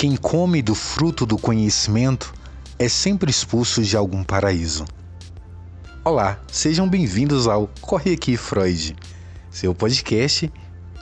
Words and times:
Quem 0.00 0.16
come 0.16 0.62
do 0.62 0.74
fruto 0.74 1.26
do 1.26 1.36
conhecimento 1.36 2.32
é 2.78 2.88
sempre 2.88 3.30
expulso 3.30 3.82
de 3.82 3.94
algum 3.98 4.24
paraíso. 4.24 4.86
Olá, 6.02 6.40
sejam 6.50 6.88
bem-vindos 6.88 7.46
ao 7.46 7.68
Corre 7.82 8.14
Aqui 8.14 8.34
Freud, 8.34 8.96
seu 9.50 9.74
podcast 9.74 10.50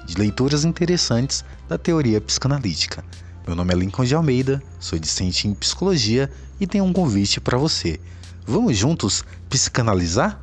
de 0.05 0.15
leituras 0.17 0.65
interessantes 0.65 1.45
da 1.69 1.79
teoria 1.79 2.21
psicanalítica. 2.21 3.05
Meu 3.47 3.55
nome 3.55 3.73
é 3.73 3.77
Lincoln 3.77 4.05
de 4.05 4.17
Almeida, 4.17 4.61
sou 4.81 4.99
discente 4.99 5.47
em 5.47 5.55
psicologia 5.55 6.29
e 6.59 6.67
tenho 6.67 6.83
um 6.83 6.93
convite 6.93 7.41
para 7.41 7.57
você. 7.57 8.01
Vamos 8.45 8.77
juntos 8.77 9.25
psicanalizar? 9.49 10.43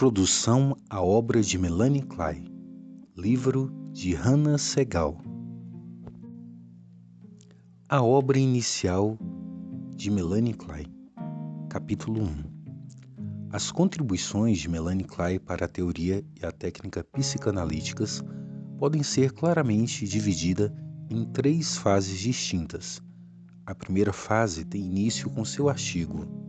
Introdução 0.00 0.74
à 0.88 1.02
obra 1.02 1.42
de 1.42 1.58
Melanie 1.58 2.00
Klein, 2.00 2.46
livro 3.14 3.70
de 3.92 4.14
Hannah 4.14 4.56
Segal. 4.56 5.20
A 7.86 8.02
obra 8.02 8.38
inicial 8.38 9.18
de 9.94 10.10
Melanie 10.10 10.54
Klein, 10.54 10.86
capítulo 11.68 12.22
1. 12.22 13.50
As 13.52 13.70
contribuições 13.70 14.56
de 14.58 14.70
Melanie 14.70 15.04
Klein 15.04 15.38
para 15.38 15.66
a 15.66 15.68
teoria 15.68 16.24
e 16.34 16.46
a 16.46 16.50
técnica 16.50 17.04
psicanalíticas 17.04 18.24
podem 18.78 19.02
ser 19.02 19.32
claramente 19.32 20.08
divididas 20.08 20.72
em 21.10 21.26
três 21.26 21.76
fases 21.76 22.18
distintas. 22.18 23.02
A 23.66 23.74
primeira 23.74 24.14
fase 24.14 24.64
tem 24.64 24.80
início 24.80 25.28
com 25.28 25.44
seu 25.44 25.68
artigo 25.68 26.39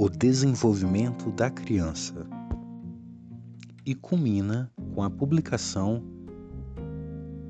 o 0.00 0.08
desenvolvimento 0.08 1.32
da 1.32 1.50
criança 1.50 2.24
e 3.84 3.96
culmina 3.96 4.70
com 4.94 5.02
a 5.02 5.10
publicação 5.10 6.04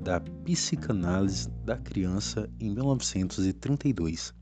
da 0.03 0.19
Psicanálise 0.19 1.47
da 1.63 1.77
Criança 1.77 2.49
em 2.59 2.71
1932. 2.71 4.33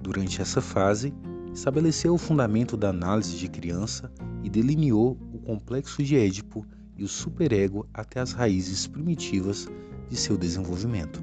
Durante 0.00 0.40
essa 0.40 0.60
fase, 0.60 1.12
estabeleceu 1.52 2.14
o 2.14 2.18
fundamento 2.18 2.76
da 2.76 2.90
análise 2.90 3.36
de 3.36 3.48
criança 3.48 4.12
e 4.44 4.48
delineou 4.48 5.18
o 5.32 5.40
complexo 5.40 6.04
de 6.04 6.14
Édipo 6.14 6.64
e 6.96 7.02
o 7.02 7.08
superego 7.08 7.84
até 7.92 8.20
as 8.20 8.30
raízes 8.30 8.86
primitivas 8.86 9.66
de 10.08 10.16
seu 10.16 10.38
desenvolvimento. 10.38 11.20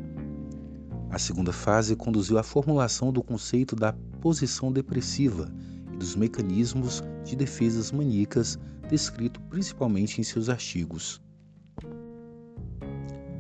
A 1.09 1.17
segunda 1.17 1.53
fase 1.53 1.95
conduziu 1.95 2.38
à 2.38 2.44
formulação 2.44 3.14
do 3.14 3.23
conceito 3.23 3.78
da 3.78 3.94
posição 4.19 4.73
depressiva 4.73 5.50
dos 5.98 6.16
mecanismos 6.16 7.03
de 7.23 7.36
defesas 7.36 7.92
maníacas 7.92 8.58
descrito 8.90 9.42
principalmente 9.42 10.22
em 10.22 10.23
seus 10.23 10.50
artigos. 10.50 11.22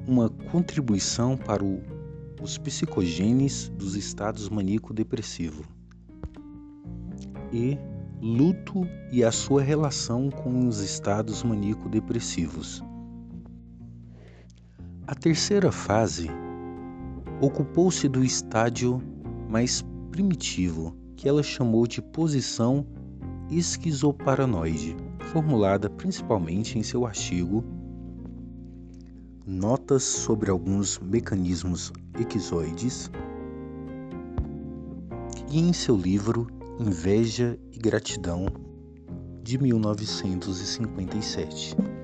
Uma 0.07 0.29
contribuição 0.29 1.37
para 1.37 1.63
o, 1.63 1.81
os 2.41 2.57
psicogenes 2.57 3.69
dos 3.69 3.95
estados 3.95 4.49
maníaco-depressivo. 4.49 5.63
E 7.51 7.77
luto 8.21 8.87
e 9.11 9.23
a 9.23 9.31
sua 9.31 9.61
relação 9.61 10.29
com 10.29 10.67
os 10.67 10.79
estados 10.79 11.43
maníaco-depressivos. 11.43 12.83
A 15.05 15.15
terceira 15.15 15.71
fase 15.71 16.29
ocupou-se 17.39 18.07
do 18.09 18.23
estádio 18.23 19.01
mais 19.49 19.85
primitivo, 20.11 20.95
que 21.17 21.27
ela 21.27 21.43
chamou 21.43 21.85
de 21.85 22.01
posição 22.01 22.87
esquizoparanoide, 23.51 24.95
formulada 25.31 25.89
principalmente 25.89 26.79
em 26.79 26.83
seu 26.83 27.05
artigo 27.05 27.65
Notas 29.45 30.03
sobre 30.03 30.49
alguns 30.51 30.99
mecanismos 30.99 31.91
equizoides 32.19 33.09
e 35.49 35.59
em 35.59 35.71
seu 35.71 35.95
livro 35.95 36.47
Inveja 36.77 37.57
e 37.71 37.79
Gratidão, 37.79 38.47
de 39.41 39.57
1957. 39.57 41.96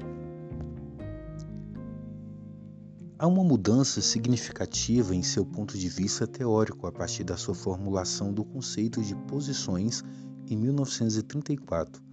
Há 3.24 3.28
uma 3.28 3.42
mudança 3.42 4.02
significativa 4.02 5.16
em 5.16 5.24
seu 5.24 5.46
ponto 5.46 5.78
de 5.78 5.88
vista 5.88 6.28
teórico 6.28 6.88
a 6.88 6.92
partir 6.92 7.24
da 7.24 7.38
sua 7.38 7.56
formulação 7.56 8.34
do 8.34 8.44
conceito 8.44 9.02
de 9.02 9.16
posições 9.16 10.04
em 10.50 10.58
1934. 10.58 12.04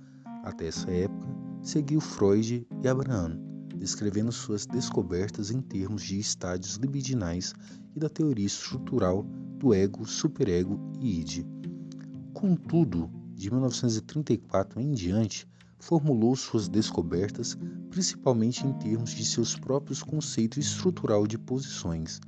Até 0.45 0.69
essa 0.69 0.89
época, 0.89 1.27
seguiu 1.65 2.01
Freud 2.01 2.65
e 2.81 2.87
Abraham, 2.87 3.41
descrevendo 3.75 4.31
suas 4.31 4.67
descobertas 4.67 5.51
em 5.51 5.61
termos 5.61 6.05
de 6.05 6.17
estádios 6.17 6.77
libidinais 6.77 7.55
e 7.97 7.99
da 7.99 8.09
teoria 8.09 8.47
estrutural 8.47 9.25
do 9.59 9.75
ego, 9.75 10.07
superego 10.07 10.79
e 11.01 11.23
id. 11.23 11.45
Contudo, 12.33 13.11
de 13.35 13.51
1934 13.51 14.81
em 14.81 14.93
diante, 14.93 15.45
formulou 15.81 16.37
suas 16.37 16.69
descobertas 16.69 17.57
principalmente 17.91 18.67
em 18.67 18.73
termos 18.75 19.11
de 19.11 19.25
seus 19.25 19.57
próprios 19.57 20.03
conceitos 20.03 20.59
estrutural 20.59 21.27
de 21.27 21.37
posições. 21.37 22.21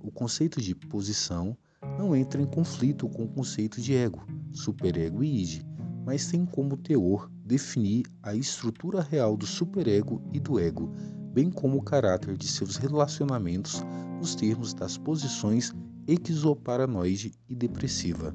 O 0.00 0.10
conceito 0.10 0.60
de 0.60 0.74
posição 0.74 1.56
não 1.98 2.14
entra 2.14 2.40
em 2.40 2.46
conflito 2.46 3.08
com 3.08 3.24
o 3.24 3.28
conceito 3.28 3.80
de 3.80 3.94
ego, 3.94 4.24
superego 4.52 5.22
e 5.24 5.42
id, 5.42 5.62
mas 6.06 6.26
tem 6.26 6.46
como 6.46 6.76
teor 6.76 7.30
definir 7.44 8.06
a 8.22 8.34
estrutura 8.34 9.02
real 9.02 9.36
do 9.36 9.46
superego 9.46 10.22
e 10.32 10.38
do 10.38 10.58
ego, 10.58 10.90
bem 11.32 11.50
como 11.50 11.78
o 11.78 11.82
caráter 11.82 12.36
de 12.36 12.46
seus 12.46 12.76
relacionamentos 12.76 13.82
nos 14.18 14.34
termos 14.34 14.72
das 14.72 14.96
posições 14.96 15.74
exoparanoide 16.06 17.32
e 17.48 17.54
depressiva. 17.54 18.32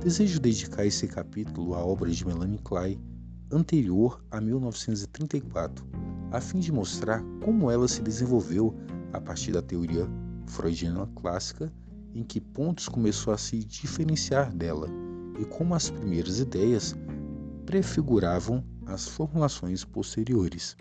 Desejo 0.00 0.38
dedicar 0.38 0.86
esse 0.86 1.08
capítulo 1.08 1.74
à 1.74 1.84
obra 1.84 2.08
de 2.08 2.24
Melanie 2.24 2.60
Klein 2.62 3.00
anterior 3.50 4.22
a 4.30 4.40
1934, 4.40 5.84
a 6.30 6.40
fim 6.40 6.58
de 6.58 6.70
mostrar 6.70 7.22
como 7.42 7.70
ela 7.70 7.88
se 7.88 8.02
desenvolveu 8.02 8.76
a 9.12 9.20
partir 9.20 9.52
da 9.52 9.62
teoria 9.62 10.06
freudiana 10.46 11.06
clássica, 11.16 11.72
em 12.14 12.22
que 12.22 12.40
pontos 12.40 12.88
começou 12.88 13.32
a 13.32 13.38
se 13.38 13.64
diferenciar 13.64 14.54
dela 14.54 14.88
e 15.38 15.44
como 15.44 15.74
as 15.74 15.88
primeiras 15.88 16.40
ideias 16.40 16.94
prefiguravam 17.64 18.64
as 18.86 19.08
formulações 19.08 19.84
posteriores. 19.84 20.76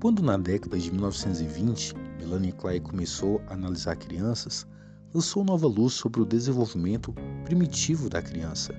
Quando 0.00 0.22
na 0.22 0.36
década 0.36 0.78
de 0.78 0.90
1920 0.90 1.94
Melanie 2.18 2.52
Klein 2.52 2.80
começou 2.80 3.40
a 3.46 3.54
analisar 3.54 3.96
crianças, 3.96 4.66
lançou 5.14 5.44
nova 5.44 5.66
luz 5.66 5.94
sobre 5.94 6.20
o 6.20 6.26
desenvolvimento 6.26 7.14
primitivo 7.44 8.10
da 8.10 8.20
criança 8.20 8.74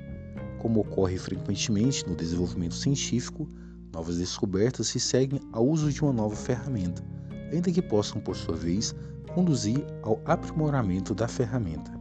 como 0.63 0.79
ocorre 0.79 1.18
frequentemente 1.18 2.07
no 2.07 2.16
desenvolvimento 2.16 2.75
científico, 2.75 3.46
novas 3.91 4.18
descobertas 4.18 4.88
se 4.88 4.97
seguem 4.97 5.41
ao 5.51 5.68
uso 5.68 5.91
de 5.91 6.01
uma 6.01 6.13
nova 6.13 6.38
ferramenta, 6.38 7.03
ainda 7.51 7.69
que 7.69 7.81
possam, 7.81 8.22
por 8.22 8.34
sua 8.34 8.56
vez, 8.56 8.96
conduzir 9.35 9.85
ao 10.03 10.22
aprimoramento 10.23 11.13
da 11.13 11.28
ferramenta. 11.28 11.91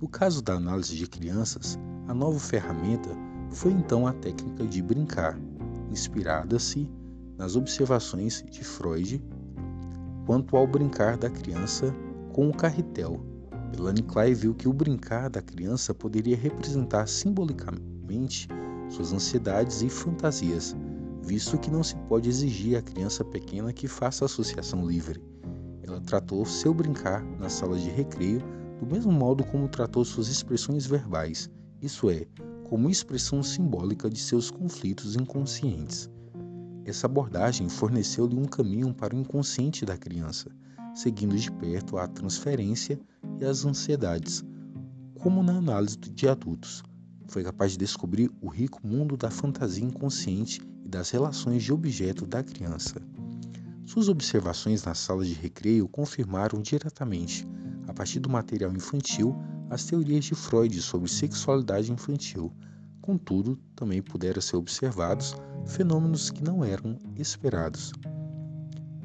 No 0.00 0.08
caso 0.08 0.42
da 0.42 0.54
análise 0.54 0.96
de 0.96 1.06
crianças, 1.06 1.78
a 2.08 2.12
nova 2.12 2.40
ferramenta 2.40 3.08
foi 3.50 3.70
então 3.70 4.04
a 4.04 4.12
técnica 4.12 4.66
de 4.66 4.82
brincar, 4.82 5.38
inspirada-se 5.88 6.90
nas 7.38 7.54
observações 7.54 8.44
de 8.50 8.64
Freud 8.64 9.22
quanto 10.26 10.56
ao 10.56 10.66
brincar 10.66 11.16
da 11.16 11.30
criança 11.30 11.94
com 12.32 12.48
o 12.48 12.52
carretel. 12.52 13.24
Melanie 13.70 14.02
Klein 14.02 14.34
viu 14.34 14.54
que 14.54 14.68
o 14.68 14.72
brincar 14.72 15.30
da 15.30 15.40
criança 15.40 15.94
poderia 15.94 16.36
representar 16.36 17.06
simbolicamente 17.06 17.91
suas 18.88 19.12
ansiedades 19.12 19.82
e 19.82 19.88
fantasias, 19.88 20.76
visto 21.22 21.58
que 21.58 21.70
não 21.70 21.82
se 21.82 21.96
pode 22.08 22.28
exigir 22.28 22.76
à 22.76 22.82
criança 22.82 23.24
pequena 23.24 23.72
que 23.72 23.88
faça 23.88 24.24
associação 24.24 24.86
livre. 24.86 25.22
Ela 25.82 26.00
tratou 26.00 26.44
seu 26.44 26.74
brincar 26.74 27.24
na 27.38 27.48
sala 27.48 27.78
de 27.78 27.88
recreio 27.88 28.42
do 28.78 28.86
mesmo 28.86 29.12
modo 29.12 29.44
como 29.44 29.68
tratou 29.68 30.04
suas 30.04 30.28
expressões 30.28 30.86
verbais, 30.86 31.48
isso 31.80 32.10
é, 32.10 32.26
como 32.64 32.90
expressão 32.90 33.42
simbólica 33.42 34.10
de 34.10 34.18
seus 34.18 34.50
conflitos 34.50 35.16
inconscientes. 35.16 36.10
Essa 36.84 37.06
abordagem 37.06 37.68
forneceu-lhe 37.68 38.36
um 38.36 38.44
caminho 38.44 38.92
para 38.92 39.14
o 39.14 39.18
inconsciente 39.18 39.84
da 39.84 39.96
criança, 39.96 40.50
seguindo 40.94 41.36
de 41.36 41.50
perto 41.52 41.96
a 41.96 42.08
transferência 42.08 43.00
e 43.40 43.44
as 43.44 43.64
ansiedades, 43.64 44.44
como 45.20 45.42
na 45.42 45.58
análise 45.58 45.96
de 45.96 46.28
adultos, 46.28 46.82
foi 47.32 47.42
capaz 47.42 47.72
de 47.72 47.78
descobrir 47.78 48.30
o 48.42 48.48
rico 48.48 48.86
mundo 48.86 49.16
da 49.16 49.30
fantasia 49.30 49.82
inconsciente 49.82 50.60
e 50.84 50.88
das 50.88 51.08
relações 51.08 51.62
de 51.62 51.72
objeto 51.72 52.26
da 52.26 52.42
criança. 52.42 53.00
Suas 53.86 54.10
observações 54.10 54.84
na 54.84 54.94
sala 54.94 55.24
de 55.24 55.32
recreio 55.32 55.88
confirmaram 55.88 56.60
diretamente, 56.60 57.48
a 57.88 57.94
partir 57.94 58.20
do 58.20 58.28
material 58.28 58.70
infantil, 58.72 59.34
as 59.70 59.86
teorias 59.86 60.26
de 60.26 60.34
Freud 60.34 60.78
sobre 60.82 61.08
sexualidade 61.08 61.90
infantil. 61.90 62.52
Contudo, 63.00 63.58
também 63.74 64.02
puderam 64.02 64.42
ser 64.42 64.56
observados 64.56 65.34
fenômenos 65.64 66.30
que 66.30 66.44
não 66.44 66.62
eram 66.62 66.98
esperados. 67.16 67.92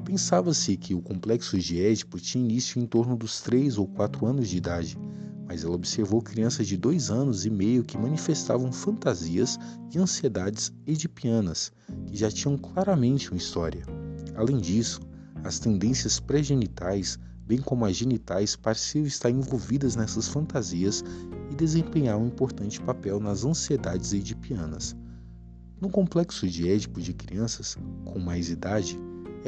Pensava-se 0.04 0.76
que 0.76 0.94
o 0.94 1.00
complexo 1.00 1.58
de 1.58 1.82
Édipo 1.82 2.20
tinha 2.20 2.44
início 2.44 2.78
em 2.78 2.86
torno 2.86 3.16
dos 3.16 3.40
3 3.40 3.78
ou 3.78 3.86
4 3.88 4.26
anos 4.26 4.50
de 4.50 4.58
idade, 4.58 4.98
mas 5.48 5.64
ela 5.64 5.74
observou 5.74 6.20
crianças 6.20 6.66
de 6.68 6.76
dois 6.76 7.10
anos 7.10 7.46
e 7.46 7.50
meio 7.50 7.82
que 7.82 7.96
manifestavam 7.96 8.70
fantasias 8.70 9.58
e 9.92 9.98
ansiedades 9.98 10.70
edipianas, 10.86 11.72
que 12.06 12.16
já 12.16 12.30
tinham 12.30 12.58
claramente 12.58 13.30
uma 13.30 13.38
história. 13.38 13.82
Além 14.36 14.58
disso, 14.58 15.00
as 15.42 15.58
tendências 15.58 16.20
pré-genitais, 16.20 17.18
bem 17.46 17.58
como 17.58 17.86
as 17.86 17.96
genitais, 17.96 18.54
pareciam 18.54 19.06
estar 19.06 19.30
envolvidas 19.30 19.96
nessas 19.96 20.28
fantasias 20.28 21.02
e 21.50 21.54
desempenhar 21.54 22.18
um 22.18 22.26
importante 22.26 22.78
papel 22.78 23.18
nas 23.18 23.42
ansiedades 23.42 24.12
edipianas. 24.12 24.94
No 25.80 25.88
complexo 25.88 26.46
de 26.46 26.68
Édipo 26.68 27.00
de 27.00 27.14
crianças 27.14 27.78
com 28.04 28.18
mais 28.18 28.50
idade, 28.50 28.98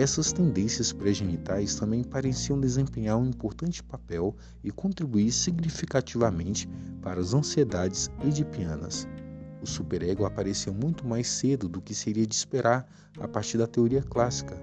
essas 0.00 0.32
tendências 0.32 0.94
pré-genitais 0.94 1.74
também 1.74 2.02
pareciam 2.02 2.58
desempenhar 2.58 3.18
um 3.18 3.26
importante 3.26 3.82
papel 3.82 4.34
e 4.64 4.70
contribuir 4.70 5.30
significativamente 5.30 6.66
para 7.02 7.20
as 7.20 7.34
ansiedades 7.34 8.10
edipianas. 8.24 9.06
O 9.60 9.66
superego 9.66 10.24
apareceu 10.24 10.72
muito 10.72 11.06
mais 11.06 11.28
cedo 11.28 11.68
do 11.68 11.82
que 11.82 11.94
seria 11.94 12.26
de 12.26 12.34
esperar 12.34 12.88
a 13.18 13.28
partir 13.28 13.58
da 13.58 13.66
teoria 13.66 14.02
clássica, 14.02 14.56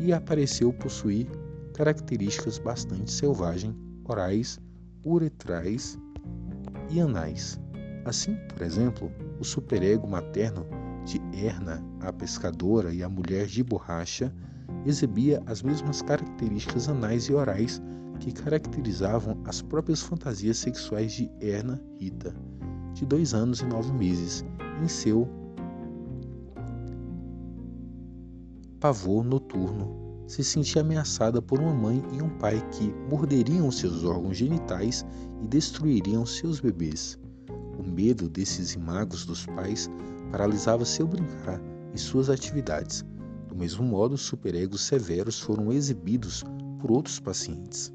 e 0.00 0.12
apareceu 0.12 0.72
possuir 0.72 1.28
características 1.72 2.58
bastante 2.58 3.12
selvagens, 3.12 3.74
orais, 4.04 4.58
uretrais 5.04 5.96
e 6.90 7.00
anais. 7.00 7.60
Assim, 8.04 8.34
por 8.48 8.62
exemplo, 8.62 9.12
o 9.38 9.44
superego 9.44 10.08
materno 10.08 10.66
de 11.04 11.20
Erna, 11.32 11.80
a 12.00 12.12
pescadora 12.12 12.92
e 12.92 13.04
a 13.04 13.08
mulher 13.08 13.46
de 13.46 13.62
borracha, 13.62 14.34
exibia 14.86 15.42
as 15.46 15.62
mesmas 15.62 16.00
características 16.00 16.88
anais 16.88 17.24
e 17.24 17.34
orais 17.34 17.82
que 18.20 18.32
caracterizavam 18.32 19.36
as 19.44 19.60
próprias 19.60 20.00
fantasias 20.00 20.58
sexuais 20.58 21.12
de 21.12 21.30
Erna 21.40 21.82
Rita, 21.98 22.34
de 22.94 23.04
dois 23.04 23.34
anos 23.34 23.60
e 23.60 23.66
nove 23.66 23.92
meses, 23.92 24.44
em 24.82 24.88
seu 24.88 25.28
pavor 28.80 29.24
noturno. 29.24 30.06
Se 30.28 30.42
sentia 30.42 30.82
ameaçada 30.82 31.40
por 31.42 31.60
uma 31.60 31.74
mãe 31.74 32.02
e 32.12 32.22
um 32.22 32.30
pai 32.38 32.60
que 32.70 32.92
morderiam 33.08 33.70
seus 33.70 34.04
órgãos 34.04 34.36
genitais 34.36 35.04
e 35.42 35.46
destruiriam 35.46 36.24
seus 36.26 36.58
bebês. 36.58 37.18
O 37.78 37.82
medo 37.88 38.28
desses 38.28 38.74
imagos 38.74 39.24
dos 39.24 39.46
pais 39.46 39.88
paralisava 40.32 40.84
seu 40.84 41.06
brincar 41.06 41.60
e 41.94 41.98
suas 41.98 42.28
atividades 42.28 43.04
do 43.56 43.60
mesmo 43.60 43.82
modo, 43.82 44.18
superegos 44.18 44.82
severos 44.82 45.40
foram 45.40 45.72
exibidos 45.72 46.44
por 46.78 46.92
outros 46.92 47.18
pacientes. 47.18 47.90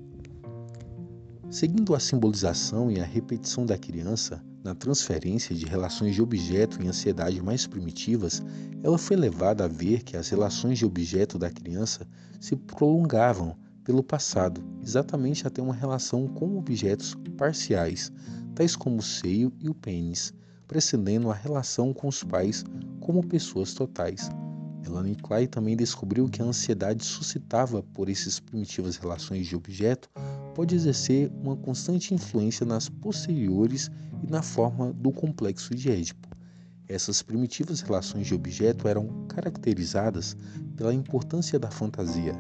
Seguindo 1.52 1.94
a 1.94 2.00
simbolização 2.00 2.90
e 2.90 3.00
a 3.00 3.06
repetição 3.06 3.64
da 3.64 3.78
criança 3.78 4.44
na 4.64 4.74
transferência 4.74 5.56
de 5.56 5.66
relações 5.66 6.16
de 6.16 6.22
objeto 6.22 6.82
em 6.82 6.88
ansiedade 6.88 7.40
mais 7.44 7.68
primitivas, 7.68 8.42
ela 8.82 8.98
foi 8.98 9.16
levada 9.16 9.66
a 9.66 9.68
ver 9.68 10.02
que 10.02 10.18
as 10.18 10.30
relações 10.30 10.80
de 10.80 10.86
objeto 10.86 11.38
da 11.38 11.52
criança 11.52 12.08
se 12.40 12.56
prolongavam 12.56 13.56
pelo 13.84 14.02
passado, 14.02 14.64
exatamente 14.82 15.46
até 15.46 15.62
uma 15.62 15.76
relação 15.76 16.28
com 16.28 16.58
objetos 16.58 17.16
parciais, 17.38 18.12
tais 18.56 18.76
como 18.76 18.98
o 18.98 19.04
seio 19.04 19.54
e 19.60 19.70
o 19.70 19.76
pênis, 19.76 20.34
precedendo 20.68 21.30
a 21.30 21.36
relação 21.36 21.94
com 21.94 22.08
os 22.08 22.24
pais 22.24 22.66
como 23.00 23.24
pessoas 23.24 23.76
totais. 23.76 24.32
Melanie 24.82 25.16
Klein 25.16 25.48
também 25.48 25.76
descobriu 25.76 26.28
que 26.28 26.42
a 26.42 26.46
ansiedade 26.46 27.04
suscitada 27.06 27.84
por 27.94 28.10
essas 28.10 28.40
primitivas 28.40 28.98
relações 28.98 29.48
de 29.48 29.56
objeto 29.56 30.10
pode 30.56 30.76
exercer 30.76 31.32
uma 31.44 31.56
constante 31.56 32.14
influência 32.14 32.66
nas 32.66 32.90
posteriores 32.90 33.90
e 34.24 34.28
na 34.28 34.42
forma 34.42 34.92
do 34.94 35.12
complexo 35.12 35.76
de 35.76 35.90
Édipo. 35.92 36.28
Essas 36.88 37.22
primitivas 37.22 37.80
relações 37.80 38.28
de 38.28 38.34
objeto 38.34 38.88
eram 38.88 39.26
caracterizadas 39.28 40.36
pela 40.76 40.94
importância 40.94 41.58
da 41.58 41.72
fantasia. 41.72 42.34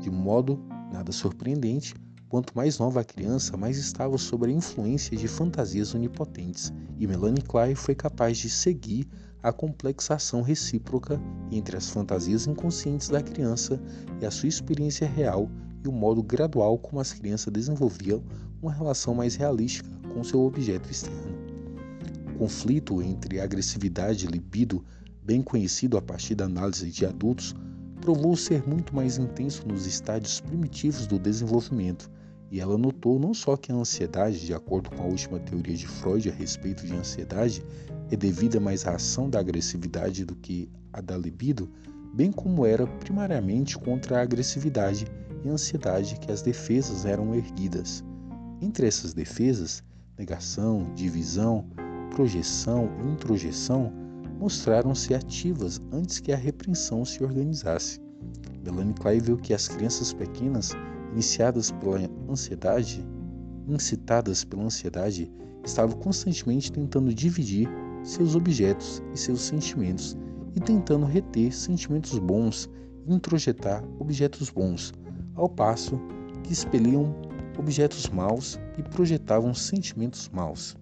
De 0.00 0.10
modo 0.10 0.62
nada 0.92 1.10
surpreendente, 1.10 1.94
quanto 2.28 2.54
mais 2.54 2.78
nova 2.78 3.00
a 3.00 3.04
criança, 3.04 3.56
mais 3.56 3.78
estava 3.78 4.16
sob 4.16 4.46
a 4.46 4.50
influência 4.50 5.16
de 5.16 5.26
fantasias 5.26 5.94
onipotentes, 5.94 6.72
e 6.98 7.06
Melanie 7.06 7.42
Klein 7.42 7.74
foi 7.74 7.94
capaz 7.94 8.38
de 8.38 8.48
seguir 8.48 9.08
a 9.42 9.52
complexação 9.52 10.42
recíproca 10.42 11.20
entre 11.50 11.76
as 11.76 11.88
fantasias 11.88 12.46
inconscientes 12.46 13.08
da 13.08 13.22
criança 13.22 13.80
e 14.20 14.26
a 14.26 14.30
sua 14.30 14.48
experiência 14.48 15.06
real 15.06 15.50
e 15.84 15.88
o 15.88 15.92
modo 15.92 16.22
gradual 16.22 16.78
como 16.78 17.00
as 17.00 17.12
crianças 17.12 17.52
desenvolviam 17.52 18.22
uma 18.60 18.72
relação 18.72 19.14
mais 19.14 19.36
realística 19.36 19.88
com 20.12 20.24
seu 20.24 20.40
objeto 20.40 20.90
externo. 20.90 21.36
O 22.34 22.38
conflito 22.38 23.00
entre 23.00 23.40
agressividade 23.40 24.26
e 24.26 24.28
libido, 24.28 24.84
bem 25.22 25.42
conhecido 25.42 25.96
a 25.96 26.02
partir 26.02 26.34
da 26.34 26.44
análise 26.44 26.90
de 26.90 27.06
adultos, 27.06 27.54
provou 28.00 28.36
ser 28.36 28.66
muito 28.66 28.94
mais 28.94 29.18
intenso 29.18 29.66
nos 29.66 29.86
estádios 29.86 30.40
primitivos 30.40 31.06
do 31.06 31.18
desenvolvimento, 31.18 32.10
e 32.50 32.60
ela 32.60 32.78
notou 32.78 33.18
não 33.18 33.34
só 33.34 33.56
que 33.56 33.72
a 33.72 33.74
ansiedade, 33.74 34.46
de 34.46 34.54
acordo 34.54 34.90
com 34.90 35.02
a 35.02 35.06
última 35.06 35.38
teoria 35.40 35.74
de 35.74 35.86
Freud 35.86 36.28
a 36.28 36.32
respeito 36.32 36.86
de 36.86 36.94
ansiedade, 36.94 37.64
é 38.10 38.16
devida 38.16 38.60
mais 38.60 38.86
à 38.86 38.94
ação 38.94 39.28
da 39.28 39.40
agressividade 39.40 40.24
do 40.24 40.36
que 40.36 40.68
à 40.92 41.00
da 41.00 41.16
libido, 41.16 41.68
bem 42.14 42.30
como 42.30 42.64
era 42.64 42.86
primariamente 42.86 43.76
contra 43.76 44.18
a 44.18 44.22
agressividade 44.22 45.06
e 45.44 45.48
ansiedade 45.48 46.18
que 46.20 46.30
as 46.30 46.42
defesas 46.42 47.04
eram 47.04 47.34
erguidas. 47.34 48.04
Entre 48.60 48.86
essas 48.86 49.12
defesas, 49.12 49.82
negação, 50.18 50.92
divisão, 50.94 51.66
projeção 52.14 52.90
e 53.04 53.12
introjeção 53.12 53.92
mostraram-se 54.38 55.14
ativas 55.14 55.80
antes 55.92 56.20
que 56.20 56.32
a 56.32 56.36
repreensão 56.36 57.04
se 57.04 57.22
organizasse. 57.22 58.00
Melanie 58.64 58.94
Klein 58.94 59.20
viu 59.20 59.36
que 59.36 59.54
as 59.54 59.68
crianças 59.68 60.12
pequenas, 60.12 60.72
iniciadas 61.12 61.70
pela 61.70 62.00
ansiedade, 62.28 63.04
incitadas 63.68 64.44
pela 64.44 64.64
ansiedade, 64.64 65.30
estavam 65.64 65.98
constantemente 65.98 66.72
tentando 66.72 67.12
dividir 67.12 67.68
seus 68.06 68.36
objetos 68.36 69.02
e 69.12 69.18
seus 69.18 69.40
sentimentos 69.40 70.16
e 70.54 70.60
tentando 70.60 71.04
reter 71.04 71.52
sentimentos 71.52 72.16
bons 72.20 72.70
e 73.04 73.12
introjetar 73.12 73.84
objetos 73.98 74.48
bons, 74.48 74.94
ao 75.34 75.48
passo 75.48 76.00
que 76.44 76.52
expeliam 76.52 77.14
objetos 77.58 78.08
maus 78.08 78.60
e 78.78 78.82
projetavam 78.82 79.52
sentimentos 79.52 80.28
maus. 80.28 80.76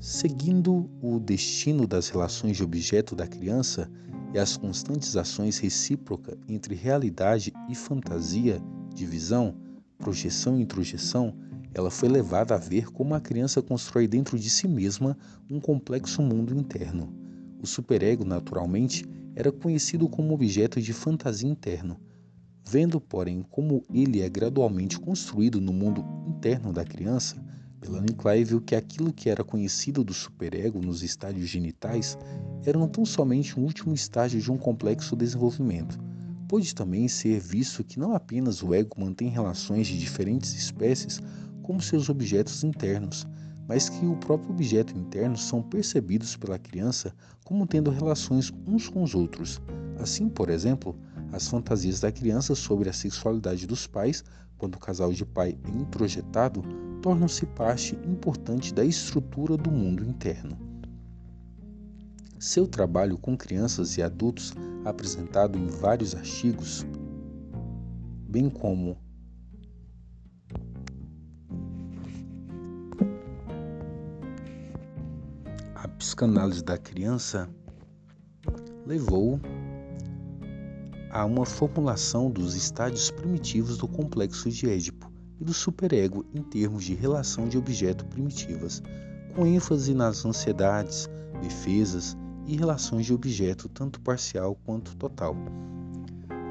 Seguindo 0.00 0.88
o 1.02 1.20
destino 1.20 1.86
das 1.86 2.08
relações 2.08 2.56
de 2.56 2.64
objeto 2.64 3.14
da 3.14 3.26
criança 3.26 3.90
e 4.32 4.38
as 4.38 4.56
constantes 4.56 5.16
ações 5.16 5.58
recíprocas 5.58 6.38
entre 6.48 6.74
realidade 6.74 7.52
e 7.68 7.74
fantasia, 7.74 8.58
divisão, 8.94 9.54
projeção 9.98 10.58
e 10.58 10.62
introjeção, 10.62 11.34
ela 11.74 11.90
foi 11.90 12.08
levada 12.08 12.54
a 12.54 12.58
ver 12.58 12.90
como 12.90 13.14
a 13.14 13.20
criança 13.20 13.62
constrói 13.62 14.08
dentro 14.08 14.38
de 14.38 14.48
si 14.48 14.66
mesma 14.66 15.16
um 15.50 15.60
complexo 15.60 16.22
mundo 16.22 16.54
interno. 16.54 17.12
O 17.62 17.66
superego, 17.66 18.24
naturalmente, 18.24 19.04
era 19.34 19.52
conhecido 19.52 20.08
como 20.08 20.34
objeto 20.34 20.80
de 20.80 20.92
fantasia 20.92 21.48
interno. 21.48 22.00
Vendo, 22.66 23.00
porém, 23.00 23.42
como 23.50 23.82
ele 23.92 24.20
é 24.20 24.28
gradualmente 24.28 24.98
construído 24.98 25.60
no 25.60 25.72
mundo 25.72 26.04
interno 26.26 26.72
da 26.72 26.84
criança, 26.84 27.42
Melanie 27.80 28.14
Klein 28.14 28.44
viu 28.44 28.60
que 28.60 28.74
aquilo 28.74 29.12
que 29.12 29.30
era 29.30 29.44
conhecido 29.44 30.02
do 30.02 30.12
superego 30.12 30.80
nos 30.80 31.02
estádios 31.02 31.48
genitais 31.48 32.18
era 32.64 32.78
não 32.78 32.88
tão 32.88 33.06
somente 33.06 33.58
um 33.58 33.62
último 33.62 33.94
estágio 33.94 34.40
de 34.40 34.50
um 34.50 34.58
complexo 34.58 35.14
desenvolvimento. 35.14 35.98
Pode 36.48 36.74
também 36.74 37.06
ser 37.06 37.38
visto 37.38 37.84
que 37.84 37.98
não 37.98 38.14
apenas 38.14 38.62
o 38.62 38.74
ego 38.74 39.00
mantém 39.00 39.28
relações 39.28 39.86
de 39.86 39.98
diferentes 39.98 40.54
espécies 40.54 41.20
como 41.68 41.82
seus 41.82 42.08
objetos 42.08 42.64
internos, 42.64 43.26
mas 43.68 43.90
que 43.90 44.06
o 44.06 44.16
próprio 44.16 44.52
objeto 44.52 44.96
interno 44.96 45.36
são 45.36 45.62
percebidos 45.62 46.34
pela 46.34 46.58
criança 46.58 47.14
como 47.44 47.66
tendo 47.66 47.90
relações 47.90 48.50
uns 48.66 48.88
com 48.88 49.02
os 49.02 49.14
outros. 49.14 49.60
Assim, 49.98 50.30
por 50.30 50.48
exemplo, 50.48 50.98
as 51.30 51.46
fantasias 51.46 52.00
da 52.00 52.10
criança 52.10 52.54
sobre 52.54 52.88
a 52.88 52.92
sexualidade 52.94 53.66
dos 53.66 53.86
pais, 53.86 54.24
quando 54.56 54.76
o 54.76 54.78
casal 54.78 55.12
de 55.12 55.26
pai 55.26 55.58
é 55.62 55.70
introjetado, 55.70 56.64
tornam-se 57.02 57.44
parte 57.44 57.94
importante 57.96 58.72
da 58.72 58.82
estrutura 58.82 59.54
do 59.54 59.70
mundo 59.70 60.02
interno. 60.02 60.56
Seu 62.38 62.66
trabalho 62.66 63.18
com 63.18 63.36
crianças 63.36 63.98
e 63.98 64.02
adultos, 64.02 64.54
apresentado 64.86 65.58
em 65.58 65.66
vários 65.66 66.14
artigos, 66.14 66.86
bem 68.26 68.48
como 68.48 68.96
psicanálise 75.98 76.62
da 76.62 76.78
criança 76.78 77.48
levou 78.86 79.40
a 81.10 81.24
uma 81.24 81.44
formulação 81.44 82.30
dos 82.30 82.54
estádios 82.54 83.10
primitivos 83.10 83.78
do 83.78 83.88
complexo 83.88 84.48
de 84.48 84.70
Édipo 84.70 85.10
e 85.40 85.44
do 85.44 85.52
superego 85.52 86.24
em 86.32 86.40
termos 86.42 86.84
de 86.84 86.94
relação 86.94 87.48
de 87.48 87.58
objeto 87.58 88.04
primitivas, 88.06 88.80
com 89.34 89.44
ênfase 89.44 89.92
nas 89.92 90.24
ansiedades, 90.24 91.08
defesas 91.42 92.16
e 92.46 92.56
relações 92.56 93.04
de 93.04 93.12
objeto 93.12 93.68
tanto 93.68 94.00
parcial 94.00 94.56
quanto 94.64 94.96
total. 94.96 95.36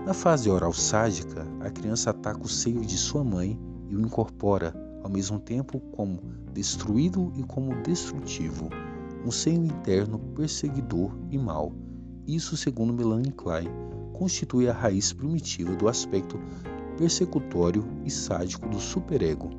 Na 0.05 0.13
fase 0.13 0.49
oral 0.49 0.73
sádica, 0.73 1.47
a 1.61 1.69
criança 1.69 2.09
ataca 2.09 2.43
o 2.43 2.49
seio 2.49 2.81
de 2.81 2.97
sua 2.97 3.23
mãe 3.23 3.57
e 3.89 3.95
o 3.95 4.01
incorpora, 4.01 4.73
ao 5.03 5.09
mesmo 5.09 5.39
tempo 5.39 5.79
como 5.79 6.21
destruído 6.53 7.31
e 7.35 7.43
como 7.43 7.81
destrutivo, 7.81 8.69
um 9.27 9.31
seio 9.31 9.61
interno 9.65 10.17
perseguidor 10.17 11.11
e 11.29 11.37
mau. 11.37 11.75
Isso, 12.25 12.55
segundo 12.55 12.93
Melanie 12.93 13.33
Klein, 13.33 13.67
constitui 14.13 14.69
a 14.69 14.73
raiz 14.73 15.11
primitiva 15.11 15.75
do 15.75 15.89
aspecto 15.89 16.39
persecutório 16.97 17.85
e 18.05 18.09
sádico 18.09 18.69
do 18.69 18.79
superego. 18.79 19.49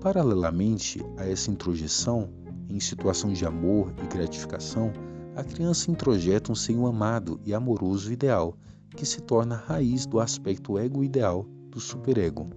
Paralelamente 0.00 1.00
a 1.16 1.24
essa 1.24 1.48
introjeção, 1.48 2.28
em 2.68 2.80
situação 2.80 3.32
de 3.32 3.46
amor 3.46 3.94
e 4.02 4.06
gratificação, 4.08 4.92
a 5.36 5.44
criança 5.44 5.88
introjeta 5.88 6.50
um 6.50 6.56
seio 6.56 6.86
amado 6.86 7.40
e 7.44 7.54
amoroso 7.54 8.12
ideal, 8.12 8.56
que 8.96 9.06
se 9.06 9.20
torna 9.20 9.54
a 9.54 9.58
raiz 9.58 10.06
do 10.06 10.18
aspecto 10.18 10.76
ego-ideal 10.76 11.46
do 11.70 11.78
superego. 11.78 12.50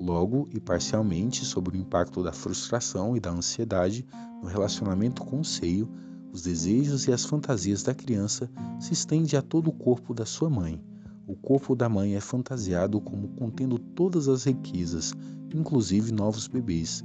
Logo 0.00 0.48
e 0.52 0.60
parcialmente 0.60 1.44
sobre 1.44 1.76
o 1.76 1.80
impacto 1.80 2.22
da 2.22 2.32
frustração 2.32 3.16
e 3.16 3.20
da 3.20 3.30
ansiedade 3.30 4.06
no 4.42 4.48
relacionamento 4.48 5.24
com 5.24 5.40
o 5.40 5.44
seio, 5.44 5.88
os 6.32 6.42
desejos 6.42 7.06
e 7.06 7.12
as 7.12 7.24
fantasias 7.24 7.82
da 7.82 7.94
criança 7.94 8.50
se 8.78 8.92
estendem 8.92 9.38
a 9.38 9.42
todo 9.42 9.68
o 9.68 9.72
corpo 9.72 10.12
da 10.12 10.26
sua 10.26 10.50
mãe. 10.50 10.82
O 11.26 11.34
corpo 11.34 11.74
da 11.74 11.88
mãe 11.88 12.14
é 12.14 12.20
fantasiado 12.20 13.00
como 13.00 13.28
contendo 13.28 13.78
todas 13.78 14.28
as 14.28 14.44
riquezas, 14.44 15.12
inclusive 15.54 16.12
novos 16.12 16.46
bebês, 16.46 17.02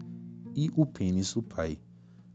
e 0.53 0.69
o 0.75 0.85
pênis 0.85 1.33
do 1.33 1.41
pai. 1.41 1.79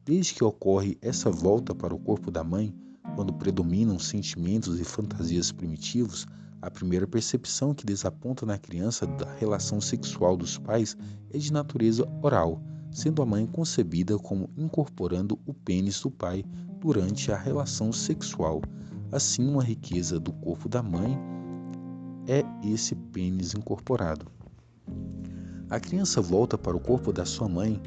Desde 0.04 0.34
que 0.34 0.42
ocorre 0.42 0.96
essa 1.02 1.30
volta 1.30 1.74
para 1.74 1.94
o 1.94 1.98
corpo 1.98 2.30
da 2.30 2.42
mãe, 2.42 2.74
quando 3.14 3.32
predominam 3.32 3.98
sentimentos 3.98 4.80
e 4.80 4.84
fantasias 4.84 5.52
primitivos, 5.52 6.26
a 6.66 6.70
primeira 6.70 7.06
percepção 7.06 7.72
que 7.72 7.86
desaponta 7.86 8.44
na 8.44 8.58
criança 8.58 9.06
da 9.06 9.32
relação 9.34 9.80
sexual 9.80 10.36
dos 10.36 10.58
pais 10.58 10.96
é 11.30 11.38
de 11.38 11.52
natureza 11.52 12.04
oral, 12.20 12.60
sendo 12.90 13.22
a 13.22 13.26
mãe 13.26 13.46
concebida 13.46 14.18
como 14.18 14.50
incorporando 14.56 15.38
o 15.46 15.54
pênis 15.54 16.00
do 16.00 16.10
pai 16.10 16.44
durante 16.80 17.30
a 17.30 17.36
relação 17.36 17.92
sexual. 17.92 18.60
Assim, 19.12 19.48
uma 19.48 19.62
riqueza 19.62 20.18
do 20.18 20.32
corpo 20.32 20.68
da 20.68 20.82
mãe 20.82 21.16
é 22.26 22.42
esse 22.68 22.96
pênis 22.96 23.54
incorporado. 23.54 24.26
A 25.70 25.78
criança 25.78 26.20
volta 26.20 26.58
para 26.58 26.76
o 26.76 26.80
corpo 26.80 27.12
da 27.12 27.24
sua 27.24 27.48
mãe 27.48 27.80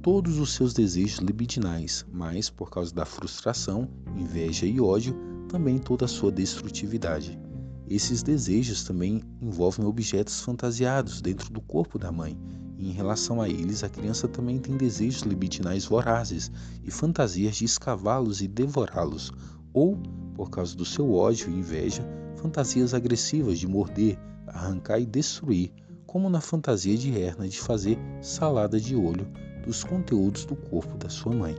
todos 0.00 0.38
os 0.38 0.54
seus 0.54 0.72
desejos 0.72 1.18
libidinais, 1.18 2.06
mas, 2.12 2.48
por 2.48 2.70
causa 2.70 2.94
da 2.94 3.04
frustração, 3.04 3.88
inveja 4.16 4.64
e 4.64 4.80
ódio, 4.80 5.18
também 5.48 5.76
toda 5.76 6.04
a 6.04 6.08
sua 6.08 6.30
destrutividade. 6.30 7.49
Esses 7.90 8.22
desejos 8.22 8.84
também 8.84 9.20
envolvem 9.42 9.84
objetos 9.84 10.40
fantasiados 10.42 11.20
dentro 11.20 11.52
do 11.52 11.60
corpo 11.60 11.98
da 11.98 12.12
mãe, 12.12 12.38
e 12.78 12.88
em 12.88 12.92
relação 12.92 13.42
a 13.42 13.48
eles, 13.48 13.82
a 13.82 13.88
criança 13.88 14.28
também 14.28 14.60
tem 14.60 14.76
desejos 14.76 15.22
libidinais 15.22 15.86
vorazes 15.86 16.52
e 16.84 16.90
fantasias 16.92 17.56
de 17.56 17.64
escavá-los 17.64 18.42
e 18.42 18.46
devorá-los, 18.46 19.32
ou, 19.72 19.98
por 20.36 20.50
causa 20.50 20.76
do 20.76 20.84
seu 20.84 21.12
ódio 21.12 21.50
e 21.50 21.58
inveja, 21.58 22.06
fantasias 22.36 22.94
agressivas 22.94 23.58
de 23.58 23.66
morder, 23.66 24.16
arrancar 24.46 25.00
e 25.00 25.04
destruir, 25.04 25.72
como 26.06 26.30
na 26.30 26.40
fantasia 26.40 26.96
de 26.96 27.18
Erna 27.18 27.48
de 27.48 27.58
fazer 27.58 27.98
salada 28.22 28.80
de 28.80 28.94
olho 28.94 29.26
dos 29.64 29.82
conteúdos 29.82 30.44
do 30.44 30.54
corpo 30.54 30.96
da 30.96 31.08
sua 31.08 31.34
mãe. 31.34 31.56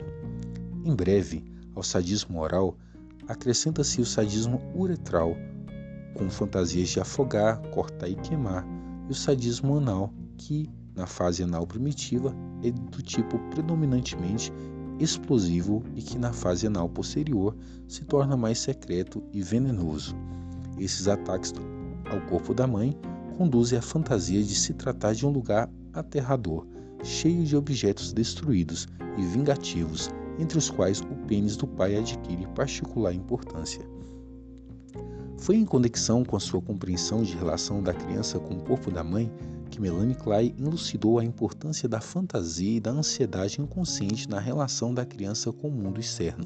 Em 0.85 0.95
breve, 0.95 1.43
ao 1.75 1.83
sadismo 1.83 2.39
oral, 2.39 2.77
acrescenta-se 3.27 3.99
o 3.99 4.05
sadismo 4.05 4.61
uretral, 4.73 5.35
com 6.13 6.29
fantasias 6.29 6.89
de 6.89 6.99
afogar, 6.99 7.61
cortar 7.69 8.07
e 8.07 8.15
queimar, 8.15 8.65
e 9.07 9.11
o 9.11 9.15
sadismo 9.15 9.77
anal, 9.77 10.13
que, 10.37 10.69
na 10.95 11.05
fase 11.05 11.43
anal 11.43 11.65
primitiva, 11.65 12.35
é 12.63 12.71
do 12.71 13.01
tipo 13.01 13.39
predominantemente 13.49 14.51
explosivo 14.99 15.83
e 15.95 16.01
que 16.01 16.17
na 16.17 16.31
fase 16.31 16.67
anal 16.67 16.87
posterior 16.87 17.55
se 17.87 18.03
torna 18.05 18.37
mais 18.37 18.59
secreto 18.59 19.23
e 19.33 19.41
venenoso. 19.41 20.15
Esses 20.77 21.07
ataques 21.07 21.53
ao 22.09 22.21
corpo 22.29 22.53
da 22.53 22.67
mãe 22.67 22.97
conduzem 23.37 23.79
à 23.79 23.81
fantasia 23.81 24.43
de 24.43 24.53
se 24.53 24.73
tratar 24.73 25.13
de 25.13 25.25
um 25.25 25.29
lugar 25.29 25.69
aterrador, 25.93 26.67
cheio 27.03 27.43
de 27.43 27.55
objetos 27.55 28.13
destruídos 28.13 28.87
e 29.17 29.21
vingativos, 29.23 30.09
entre 30.37 30.57
os 30.57 30.69
quais 30.69 31.01
o 31.01 31.15
pênis 31.27 31.55
do 31.55 31.67
pai 31.67 31.97
adquire 31.97 32.47
particular 32.55 33.13
importância. 33.13 33.83
Foi 35.41 35.55
em 35.55 35.65
conexão 35.65 36.23
com 36.23 36.35
a 36.35 36.39
sua 36.39 36.61
compreensão 36.61 37.23
de 37.23 37.35
relação 37.35 37.81
da 37.81 37.95
criança 37.95 38.39
com 38.39 38.53
o 38.53 38.63
corpo 38.63 38.91
da 38.91 39.03
mãe 39.03 39.33
que 39.71 39.81
Melanie 39.81 40.13
Klein 40.13 40.53
elucidou 40.59 41.17
a 41.17 41.25
importância 41.25 41.89
da 41.89 41.99
fantasia 41.99 42.77
e 42.77 42.79
da 42.79 42.91
ansiedade 42.91 43.59
inconsciente 43.59 44.29
na 44.29 44.39
relação 44.39 44.93
da 44.93 45.03
criança 45.03 45.51
com 45.51 45.69
o 45.69 45.71
mundo 45.71 45.99
externo, 45.99 46.45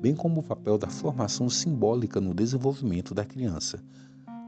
bem 0.00 0.14
como 0.14 0.40
o 0.40 0.42
papel 0.42 0.78
da 0.78 0.88
formação 0.88 1.50
simbólica 1.50 2.18
no 2.18 2.32
desenvolvimento 2.32 3.12
da 3.12 3.26
criança. 3.26 3.78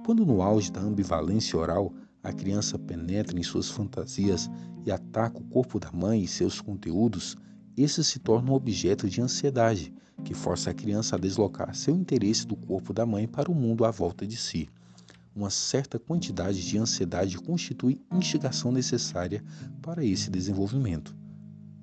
Quando 0.06 0.25
no 0.25 0.40
auge 0.40 0.72
da 0.72 0.80
ambivalência 0.80 1.58
oral, 1.58 1.92
a 2.22 2.32
criança 2.32 2.78
penetra 2.78 3.38
em 3.38 3.42
suas 3.42 3.68
fantasias 3.68 4.50
e 4.87 4.90
ataca 4.90 5.37
o 5.37 5.44
corpo 5.44 5.78
da 5.78 5.92
mãe 5.92 6.22
e 6.22 6.28
seus 6.28 6.62
conteúdos, 6.62 7.37
esse 7.76 8.02
se 8.05 8.19
torna 8.19 8.50
um 8.50 8.55
objeto 8.55 9.09
de 9.09 9.21
ansiedade, 9.21 9.95
que 10.25 10.35
força 10.35 10.71
a 10.71 10.75
criança 10.75 11.17
a 11.17 11.19
deslocar 11.19 11.75
seu 11.75 11.97
interesse 11.97 12.47
do 12.47 12.55
corpo 12.55 12.93
da 12.93 13.05
mãe 13.07 13.26
para 13.26 13.50
o 13.50 13.55
mundo 13.55 13.85
à 13.85 13.91
volta 13.91 14.26
de 14.26 14.37
si. 14.37 14.69
Uma 15.35 15.50
certa 15.50 15.99
quantidade 15.99 16.64
de 16.67 16.79
ansiedade 16.79 17.38
constitui 17.38 18.00
instigação 18.12 18.71
necessária 18.71 19.43
para 19.81 20.05
esse 20.05 20.31
desenvolvimento. 20.31 21.17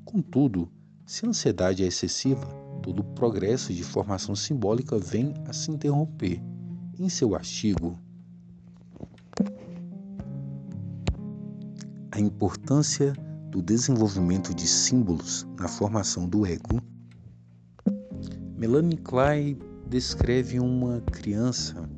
Contudo, 0.06 0.72
se 1.06 1.26
a 1.26 1.30
ansiedade 1.30 1.84
é 1.84 1.88
excessiva, 1.88 2.46
todo 2.84 3.00
o 3.00 3.14
progresso 3.16 3.74
de 3.74 3.84
formação 3.84 4.36
simbólica 4.36 4.98
vem 4.98 5.34
a 5.48 5.54
se 5.54 5.72
interromper. 5.72 6.42
Em 7.00 7.10
seu 7.10 7.36
artigo, 7.36 7.98
A 12.20 12.22
importância 12.22 13.14
do 13.50 13.62
desenvolvimento 13.62 14.54
de 14.54 14.68
símbolos 14.68 15.48
na 15.60 15.68
formação 15.68 16.28
do 16.28 16.46
ego. 16.46 16.82
Melanie 18.56 18.98
Klein 18.98 19.58
descreve 19.88 20.60
uma 20.60 21.02
criança 21.02 21.90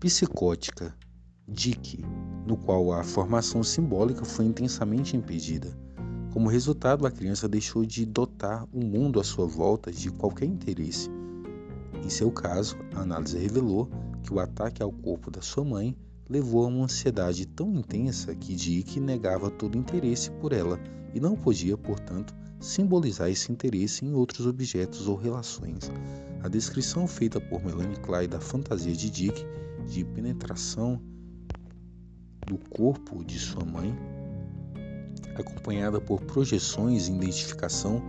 psicótica, 0.00 0.94
Dick, 1.48 2.04
no 2.46 2.56
qual 2.56 2.92
a 2.92 3.04
formação 3.04 3.62
simbólica 3.62 4.24
foi 4.24 4.46
intensamente 4.46 5.16
impedida. 5.16 5.76
Como 6.32 6.48
resultado, 6.48 7.06
a 7.06 7.10
criança 7.10 7.48
deixou 7.48 7.84
de 7.86 8.04
dotar 8.04 8.66
o 8.72 8.84
mundo 8.84 9.20
à 9.20 9.24
sua 9.24 9.46
volta 9.46 9.90
de 9.90 10.10
qualquer 10.10 10.46
interesse. 10.46 11.08
Em 12.04 12.10
seu 12.10 12.30
caso, 12.30 12.76
a 12.94 13.00
análise 13.00 13.38
revelou 13.38 13.88
que 14.22 14.34
o 14.34 14.38
ataque 14.38 14.82
ao 14.82 14.92
corpo 14.92 15.30
da 15.30 15.40
sua 15.40 15.64
mãe 15.64 15.96
levou 16.28 16.64
a 16.64 16.68
uma 16.68 16.84
ansiedade 16.84 17.46
tão 17.46 17.74
intensa 17.74 18.34
que 18.34 18.54
Dick 18.54 18.98
negava 18.98 19.50
todo 19.50 19.78
interesse 19.78 20.30
por 20.32 20.52
ela 20.52 20.78
e 21.14 21.20
não 21.20 21.36
podia, 21.36 21.76
portanto, 21.76 22.34
simbolizar 22.60 23.30
esse 23.30 23.52
interesse 23.52 24.04
em 24.04 24.12
outros 24.12 24.46
objetos 24.46 25.06
ou 25.08 25.16
relações. 25.16 25.90
A 26.42 26.48
descrição 26.48 27.06
feita 27.06 27.40
por 27.40 27.64
Melanie 27.64 27.96
Klein 27.96 28.28
da 28.28 28.40
fantasia 28.40 28.94
de 28.94 29.10
Dick 29.10 29.44
de 29.86 30.04
penetração 30.04 31.00
do 32.46 32.58
corpo 32.70 33.24
de 33.24 33.38
sua 33.38 33.64
mãe, 33.64 33.96
acompanhada 35.36 36.00
por 36.00 36.20
projeções 36.22 37.08
e 37.08 37.12
identificação, 37.12 38.02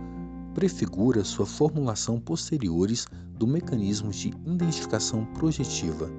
prefigura 0.54 1.24
sua 1.24 1.46
formulação 1.46 2.18
posteriores 2.20 3.06
do 3.36 3.46
mecanismo 3.46 4.10
de 4.10 4.28
identificação 4.46 5.24
projetiva 5.26 6.10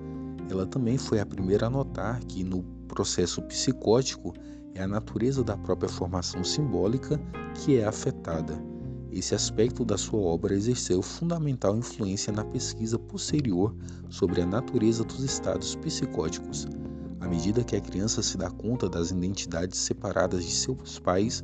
ela 0.49 0.65
também 0.65 0.97
foi 0.97 1.19
a 1.19 1.25
primeira 1.25 1.67
a 1.67 1.69
notar 1.69 2.19
que 2.25 2.43
no 2.43 2.63
processo 2.87 3.41
psicótico 3.43 4.33
é 4.73 4.81
a 4.81 4.87
natureza 4.87 5.43
da 5.43 5.57
própria 5.57 5.89
formação 5.89 6.43
simbólica 6.43 7.19
que 7.53 7.77
é 7.77 7.85
afetada. 7.85 8.57
Esse 9.11 9.33
aspecto 9.33 9.83
da 9.83 9.97
sua 9.97 10.19
obra 10.19 10.53
exerceu 10.53 11.01
fundamental 11.01 11.75
influência 11.75 12.31
na 12.31 12.45
pesquisa 12.45 12.97
posterior 12.97 13.75
sobre 14.07 14.41
a 14.41 14.45
natureza 14.45 15.03
dos 15.03 15.23
estados 15.23 15.75
psicóticos. 15.75 16.67
À 17.19 17.27
medida 17.27 17.63
que 17.63 17.75
a 17.75 17.81
criança 17.81 18.21
se 18.21 18.37
dá 18.37 18.49
conta 18.49 18.87
das 18.87 19.11
identidades 19.11 19.79
separadas 19.79 20.43
de 20.45 20.51
seus 20.51 20.99
pais 20.99 21.43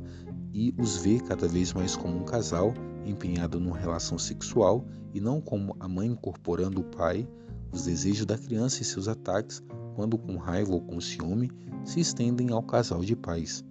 e 0.52 0.74
os 0.78 0.96
vê 0.96 1.20
cada 1.20 1.46
vez 1.46 1.72
mais 1.72 1.96
como 1.96 2.16
um 2.16 2.24
casal 2.24 2.72
empenhado 3.04 3.60
numa 3.60 3.76
relação 3.76 4.18
sexual 4.18 4.84
e 5.12 5.20
não 5.20 5.40
como 5.40 5.76
a 5.78 5.88
mãe 5.88 6.08
incorporando 6.08 6.80
o 6.80 6.84
pai, 6.84 7.28
os 7.76 7.84
desejos 7.84 8.24
da 8.24 8.38
criança 8.38 8.80
e 8.80 8.84
seus 8.86 9.06
ataques, 9.06 9.62
quando 9.94 10.16
com 10.16 10.36
raiva 10.36 10.72
ou 10.72 10.80
com 10.80 10.98
ciúme, 10.98 11.50
se 11.84 12.00
estendem 12.00 12.50
ao 12.50 12.62
casal 12.62 13.04
de 13.04 13.14
pais. 13.14 13.62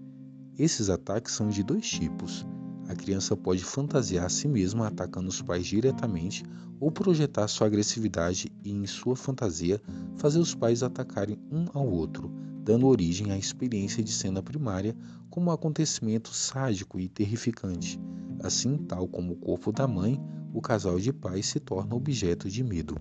Esses 0.58 0.90
ataques 0.90 1.34
são 1.34 1.50
de 1.50 1.64
dois 1.64 1.90
tipos. 1.90 2.46
A 2.88 2.94
criança 2.94 3.36
pode 3.36 3.64
fantasiar 3.64 4.26
a 4.26 4.30
si 4.30 4.48
mesma 4.48 4.88
atacando 4.88 5.28
os 5.28 5.42
pais 5.42 5.66
diretamente 5.66 6.44
ou 6.80 6.92
projetar 6.92 7.48
sua 7.48 7.66
agressividade 7.66 8.52
e, 8.64 8.72
em 8.72 8.86
sua 8.86 9.16
fantasia, 9.16 9.82
fazer 10.18 10.38
os 10.38 10.54
pais 10.54 10.84
atacarem 10.84 11.40
um 11.52 11.66
ao 11.74 11.88
outro, 11.88 12.32
dando 12.64 12.86
origem 12.86 13.32
à 13.32 13.38
experiência 13.38 14.04
de 14.04 14.12
cena 14.12 14.42
primária 14.44 14.96
como 15.32 15.50
um 15.50 15.54
acontecimento 15.54 16.32
sádico 16.32 17.00
e 17.00 17.10
terrificante. 17.10 18.00
Assim, 18.44 18.78
tal 18.78 19.08
como 19.08 19.34
o 19.34 19.38
corpo 19.38 19.72
da 19.72 19.88
mãe, 19.88 20.22
o 20.54 20.62
casal 20.62 21.00
de 21.00 21.12
pais 21.12 21.48
se 21.48 21.60
torna 21.60 21.96
objeto 21.96 22.48
de 22.48 22.64
medo. 22.64 22.96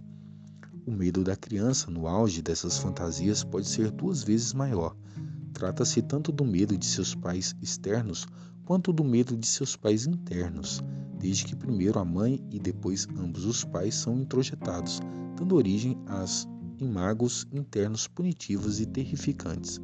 O 0.86 0.92
medo 0.92 1.24
da 1.24 1.34
criança 1.34 1.90
no 1.90 2.06
auge 2.06 2.42
dessas 2.42 2.76
fantasias 2.76 3.42
pode 3.42 3.66
ser 3.66 3.90
duas 3.90 4.22
vezes 4.22 4.52
maior. 4.52 4.94
Trata-se 5.54 6.02
tanto 6.02 6.30
do 6.30 6.44
medo 6.44 6.76
de 6.76 6.84
seus 6.84 7.14
pais 7.14 7.56
externos 7.62 8.26
quanto 8.66 8.92
do 8.92 9.02
medo 9.02 9.34
de 9.34 9.46
seus 9.46 9.76
pais 9.76 10.06
internos, 10.06 10.82
desde 11.18 11.46
que 11.46 11.56
primeiro 11.56 11.98
a 11.98 12.04
mãe 12.04 12.38
e 12.50 12.58
depois 12.58 13.08
ambos 13.16 13.46
os 13.46 13.64
pais 13.64 13.94
são 13.94 14.20
introjetados, 14.20 15.00
dando 15.38 15.54
origem 15.54 15.96
às 16.06 16.46
imagos 16.78 17.46
internos 17.50 18.06
punitivos 18.06 18.78
e 18.78 18.84
terrificantes. 18.84 19.80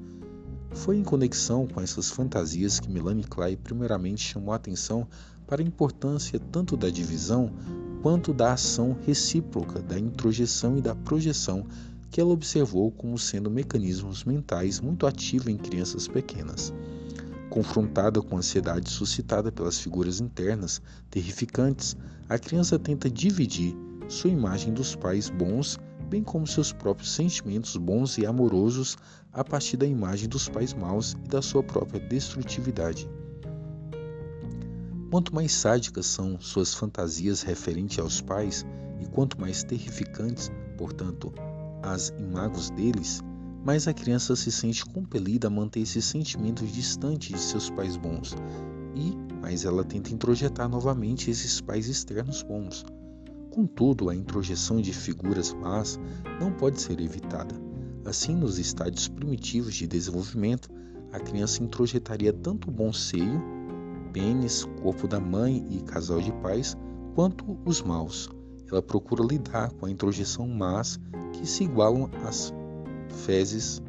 Foi 0.72 0.96
em 0.98 1.02
conexão 1.02 1.66
com 1.66 1.80
essas 1.80 2.10
fantasias 2.10 2.78
que 2.78 2.90
Melanie 2.90 3.24
Klein 3.24 3.56
primeiramente 3.56 4.22
chamou 4.22 4.52
a 4.52 4.56
atenção 4.56 5.08
para 5.46 5.62
a 5.62 5.66
importância 5.66 6.38
tanto 6.38 6.76
da 6.76 6.90
divisão 6.90 7.52
quanto 8.02 8.32
da 8.32 8.54
ação 8.54 8.96
recíproca, 9.06 9.80
da 9.80 9.98
introjeção 9.98 10.76
e 10.78 10.80
da 10.80 10.94
projeção 10.94 11.66
que 12.10 12.20
ela 12.20 12.32
observou 12.32 12.90
como 12.90 13.16
sendo 13.18 13.50
mecanismos 13.50 14.24
mentais 14.24 14.80
muito 14.80 15.06
ativos 15.06 15.48
em 15.48 15.56
crianças 15.56 16.08
pequenas. 16.08 16.72
Confrontada 17.48 18.20
com 18.20 18.36
a 18.36 18.38
ansiedade 18.38 18.90
suscitada 18.90 19.52
pelas 19.52 19.78
figuras 19.78 20.20
internas 20.20 20.80
terrificantes, 21.10 21.96
a 22.28 22.38
criança 22.38 22.78
tenta 22.78 23.10
dividir 23.10 23.76
sua 24.08 24.30
imagem 24.30 24.72
dos 24.72 24.96
pais 24.96 25.30
bons, 25.30 25.78
bem 26.08 26.22
como 26.22 26.46
seus 26.46 26.72
próprios 26.72 27.12
sentimentos 27.12 27.76
bons 27.76 28.18
e 28.18 28.26
amorosos, 28.26 28.96
a 29.32 29.44
partir 29.44 29.76
da 29.76 29.86
imagem 29.86 30.28
dos 30.28 30.48
pais 30.48 30.74
maus 30.74 31.12
e 31.24 31.28
da 31.28 31.40
sua 31.40 31.62
própria 31.62 32.00
destrutividade. 32.00 33.08
Quanto 35.10 35.34
mais 35.34 35.50
sádicas 35.50 36.06
são 36.06 36.40
suas 36.40 36.72
fantasias 36.72 37.42
referentes 37.42 37.98
aos 37.98 38.20
pais, 38.20 38.64
e 39.00 39.06
quanto 39.06 39.40
mais 39.40 39.64
terrificantes, 39.64 40.52
portanto, 40.78 41.32
as 41.82 42.10
imagos 42.16 42.70
deles, 42.70 43.20
mais 43.64 43.88
a 43.88 43.92
criança 43.92 44.36
se 44.36 44.52
sente 44.52 44.86
compelida 44.86 45.48
a 45.48 45.50
manter 45.50 45.80
esses 45.80 46.04
sentimentos 46.04 46.70
distantes 46.70 47.30
de 47.30 47.40
seus 47.40 47.68
pais 47.70 47.96
bons, 47.96 48.36
e 48.94 49.16
mais 49.40 49.64
ela 49.64 49.82
tenta 49.82 50.14
introjetar 50.14 50.68
novamente 50.68 51.28
esses 51.28 51.60
pais 51.60 51.88
externos 51.88 52.44
bons. 52.44 52.84
Contudo, 53.50 54.10
a 54.10 54.14
introjeção 54.14 54.80
de 54.80 54.92
figuras 54.92 55.52
más 55.52 55.98
não 56.38 56.52
pode 56.52 56.80
ser 56.80 57.00
evitada. 57.00 57.54
Assim, 58.04 58.36
nos 58.36 58.60
estádios 58.60 59.08
primitivos 59.08 59.74
de 59.74 59.88
desenvolvimento, 59.88 60.70
a 61.12 61.18
criança 61.18 61.64
introjetaria 61.64 62.32
tanto 62.32 62.68
o 62.68 62.72
bom 62.72 62.92
seio 62.92 63.59
pênis, 64.12 64.64
corpo 64.82 65.06
da 65.08 65.20
mãe 65.20 65.66
e 65.70 65.80
casal 65.82 66.20
de 66.20 66.32
pais, 66.34 66.76
quanto 67.14 67.58
os 67.64 67.82
maus. 67.82 68.28
Ela 68.70 68.82
procura 68.82 69.24
lidar 69.24 69.72
com 69.72 69.86
a 69.86 69.90
introjeção 69.90 70.46
más 70.46 70.98
que 71.32 71.46
se 71.46 71.64
igualam 71.64 72.08
às 72.24 72.52
fezes 73.24 73.82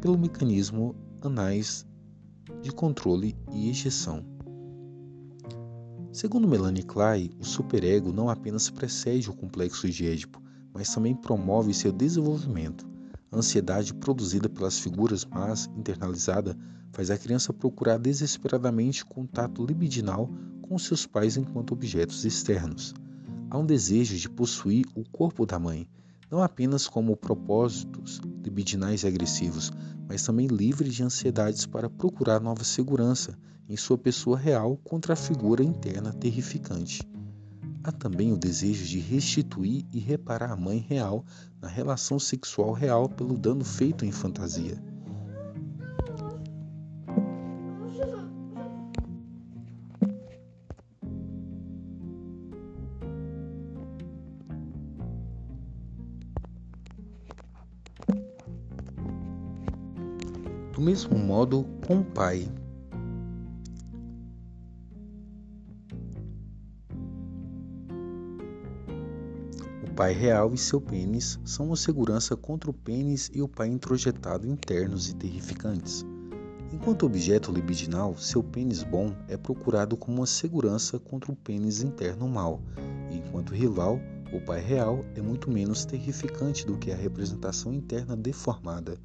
pelo 0.00 0.18
mecanismo 0.18 0.94
anais 1.22 1.86
de 2.62 2.72
controle 2.72 3.36
e 3.52 3.70
ejeção. 3.70 4.24
Segundo 6.12 6.48
Melanie 6.48 6.82
Klein, 6.82 7.30
o 7.38 7.44
superego 7.44 8.12
não 8.12 8.28
apenas 8.28 8.68
precede 8.68 9.30
o 9.30 9.34
complexo 9.34 9.88
de 9.88 10.06
Édipo, 10.06 10.42
mas 10.74 10.92
também 10.92 11.14
promove 11.14 11.72
seu 11.72 11.92
desenvolvimento. 11.92 12.88
A 13.30 13.36
ansiedade 13.36 13.94
produzida 13.94 14.48
pelas 14.48 14.78
figuras 14.78 15.24
más 15.24 15.70
internalizada 15.76 16.56
faz 16.92 17.10
a 17.10 17.18
criança 17.18 17.52
procurar 17.52 17.98
desesperadamente 17.98 19.04
contato 19.04 19.64
libidinal 19.64 20.30
com 20.62 20.78
seus 20.78 21.06
pais 21.06 21.36
enquanto 21.36 21.72
objetos 21.72 22.24
externos. 22.24 22.94
Há 23.50 23.58
um 23.58 23.66
desejo 23.66 24.16
de 24.16 24.28
possuir 24.28 24.86
o 24.94 25.02
corpo 25.10 25.44
da 25.44 25.58
mãe, 25.58 25.88
não 26.30 26.42
apenas 26.42 26.86
como 26.86 27.16
propósitos 27.16 28.20
libidinais 28.44 29.02
e 29.02 29.06
agressivos, 29.08 29.72
mas 30.08 30.22
também 30.22 30.46
livre 30.46 30.88
de 30.88 31.02
ansiedades 31.02 31.66
para 31.66 31.90
procurar 31.90 32.40
nova 32.40 32.64
segurança 32.64 33.36
em 33.68 33.76
sua 33.76 33.98
pessoa 33.98 34.36
real 34.36 34.76
contra 34.76 35.14
a 35.14 35.16
figura 35.16 35.62
interna 35.62 36.12
terrificante. 36.12 37.02
Há 37.82 37.90
também 37.90 38.32
o 38.32 38.36
desejo 38.36 38.84
de 38.84 38.98
restituir 38.98 39.86
e 39.92 39.98
reparar 39.98 40.52
a 40.52 40.56
mãe 40.56 40.78
real 40.78 41.24
na 41.60 41.68
relação 41.68 42.18
sexual 42.18 42.72
real 42.72 43.08
pelo 43.08 43.38
dano 43.38 43.64
feito 43.64 44.04
em 44.04 44.12
fantasia. 44.12 44.89
Mesmo 60.90 61.16
modo 61.16 61.64
com 61.86 62.00
o 62.00 62.04
pai. 62.04 62.50
O 69.86 69.94
pai 69.94 70.12
real 70.12 70.52
e 70.52 70.58
seu 70.58 70.80
pênis 70.80 71.38
são 71.44 71.66
uma 71.66 71.76
segurança 71.76 72.36
contra 72.36 72.68
o 72.68 72.74
pênis 72.74 73.30
e 73.32 73.40
o 73.40 73.46
pai 73.46 73.68
introjetado 73.68 74.48
internos 74.48 75.08
e 75.08 75.14
terrificantes. 75.14 76.04
Enquanto 76.72 77.06
objeto 77.06 77.52
libidinal, 77.52 78.16
seu 78.16 78.42
pênis 78.42 78.82
bom 78.82 79.14
é 79.28 79.36
procurado 79.36 79.96
como 79.96 80.16
uma 80.16 80.26
segurança 80.26 80.98
contra 80.98 81.30
o 81.30 81.36
pênis 81.36 81.82
interno 81.82 82.28
mal, 82.28 82.60
e 83.12 83.18
enquanto 83.18 83.54
rival, 83.54 84.00
o 84.32 84.40
pai 84.40 84.60
real 84.60 85.04
é 85.14 85.22
muito 85.22 85.48
menos 85.52 85.84
terrificante 85.84 86.66
do 86.66 86.76
que 86.76 86.90
a 86.90 86.96
representação 86.96 87.72
interna 87.72 88.16
deformada 88.16 88.98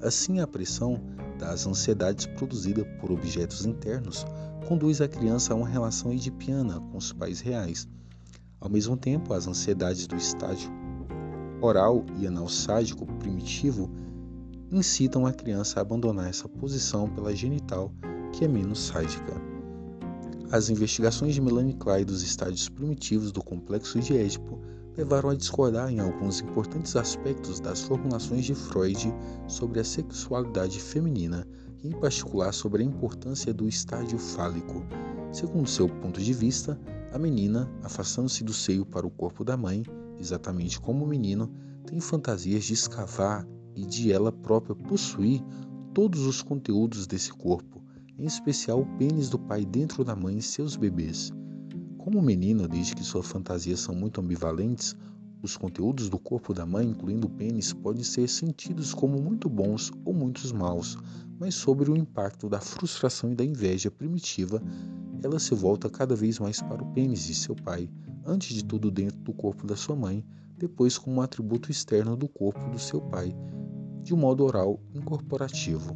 Assim, 0.00 0.40
a 0.40 0.46
pressão 0.46 1.00
das 1.38 1.66
ansiedades 1.66 2.26
produzida 2.26 2.84
por 3.00 3.10
objetos 3.10 3.66
internos 3.66 4.24
conduz 4.68 5.00
a 5.00 5.08
criança 5.08 5.52
a 5.52 5.56
uma 5.56 5.68
relação 5.68 6.12
edipiana 6.12 6.80
com 6.80 6.98
os 6.98 7.12
pais 7.12 7.40
reais. 7.40 7.88
Ao 8.60 8.68
mesmo 8.68 8.96
tempo, 8.96 9.34
as 9.34 9.48
ansiedades 9.48 10.06
do 10.06 10.16
estágio 10.16 10.70
oral 11.60 12.04
e 12.18 12.26
anal 12.26 12.48
sádico 12.48 13.06
primitivo 13.18 13.90
incitam 14.70 15.26
a 15.26 15.32
criança 15.32 15.80
a 15.80 15.82
abandonar 15.82 16.28
essa 16.28 16.48
posição 16.48 17.08
pela 17.08 17.34
genital, 17.34 17.92
que 18.32 18.44
é 18.44 18.48
menos 18.48 18.78
sádica. 18.78 19.34
As 20.50 20.70
investigações 20.70 21.34
de 21.34 21.40
Melanie 21.40 21.74
Klein 21.74 22.04
dos 22.04 22.22
estádios 22.22 22.68
primitivos 22.68 23.32
do 23.32 23.42
complexo 23.42 23.98
de 23.98 24.16
Édipo 24.16 24.60
levaram 24.98 25.30
a 25.30 25.34
discordar 25.34 25.92
em 25.92 26.00
alguns 26.00 26.40
importantes 26.40 26.96
aspectos 26.96 27.60
das 27.60 27.80
formulações 27.82 28.44
de 28.44 28.52
Freud 28.52 29.14
sobre 29.46 29.78
a 29.78 29.84
sexualidade 29.84 30.80
feminina, 30.80 31.46
e 31.84 31.88
em 31.88 31.92
particular 31.92 32.52
sobre 32.52 32.82
a 32.82 32.86
importância 32.86 33.54
do 33.54 33.68
estádio 33.68 34.18
fálico. 34.18 34.82
Segundo 35.32 35.68
seu 35.68 35.88
ponto 35.88 36.20
de 36.20 36.32
vista, 36.32 36.76
a 37.12 37.18
menina, 37.18 37.70
afastando-se 37.84 38.42
do 38.42 38.52
seio 38.52 38.84
para 38.84 39.06
o 39.06 39.10
corpo 39.10 39.44
da 39.44 39.56
mãe, 39.56 39.84
exatamente 40.18 40.80
como 40.80 41.04
o 41.04 41.08
menino, 41.08 41.48
tem 41.86 42.00
fantasias 42.00 42.64
de 42.64 42.74
escavar 42.74 43.46
e 43.76 43.86
de 43.86 44.12
ela 44.12 44.32
própria 44.32 44.74
possuir 44.74 45.40
todos 45.94 46.26
os 46.26 46.42
conteúdos 46.42 47.06
desse 47.06 47.32
corpo, 47.32 47.80
em 48.18 48.26
especial 48.26 48.80
o 48.80 48.98
pênis 48.98 49.30
do 49.30 49.38
pai 49.38 49.64
dentro 49.64 50.04
da 50.04 50.16
mãe 50.16 50.38
e 50.38 50.42
seus 50.42 50.74
bebês. 50.74 51.32
Como 52.08 52.20
o 52.20 52.22
menino 52.22 52.66
diz 52.66 52.94
que 52.94 53.04
suas 53.04 53.26
fantasias 53.26 53.80
são 53.80 53.94
muito 53.94 54.18
ambivalentes, 54.18 54.96
os 55.42 55.58
conteúdos 55.58 56.08
do 56.08 56.18
corpo 56.18 56.54
da 56.54 56.64
mãe, 56.64 56.88
incluindo 56.88 57.26
o 57.26 57.30
pênis, 57.30 57.74
podem 57.74 58.02
ser 58.02 58.26
sentidos 58.30 58.94
como 58.94 59.20
muito 59.20 59.46
bons 59.46 59.92
ou 60.06 60.14
muitos 60.14 60.50
maus, 60.50 60.96
mas 61.38 61.54
sobre 61.54 61.90
o 61.90 61.96
impacto 61.98 62.48
da 62.48 62.62
frustração 62.62 63.32
e 63.32 63.34
da 63.34 63.44
inveja 63.44 63.90
primitiva, 63.90 64.62
ela 65.22 65.38
se 65.38 65.54
volta 65.54 65.90
cada 65.90 66.16
vez 66.16 66.38
mais 66.38 66.62
para 66.62 66.82
o 66.82 66.90
pênis 66.94 67.26
de 67.26 67.34
seu 67.34 67.54
pai, 67.54 67.90
antes 68.24 68.54
de 68.54 68.64
tudo 68.64 68.90
dentro 68.90 69.18
do 69.18 69.34
corpo 69.34 69.66
da 69.66 69.76
sua 69.76 69.94
mãe, 69.94 70.24
depois 70.56 70.96
como 70.96 71.16
um 71.16 71.20
atributo 71.20 71.70
externo 71.70 72.16
do 72.16 72.26
corpo 72.26 72.70
do 72.70 72.78
seu 72.78 73.02
pai, 73.02 73.36
de 74.02 74.14
um 74.14 74.16
modo 74.16 74.46
oral 74.46 74.80
incorporativo. 74.94 75.94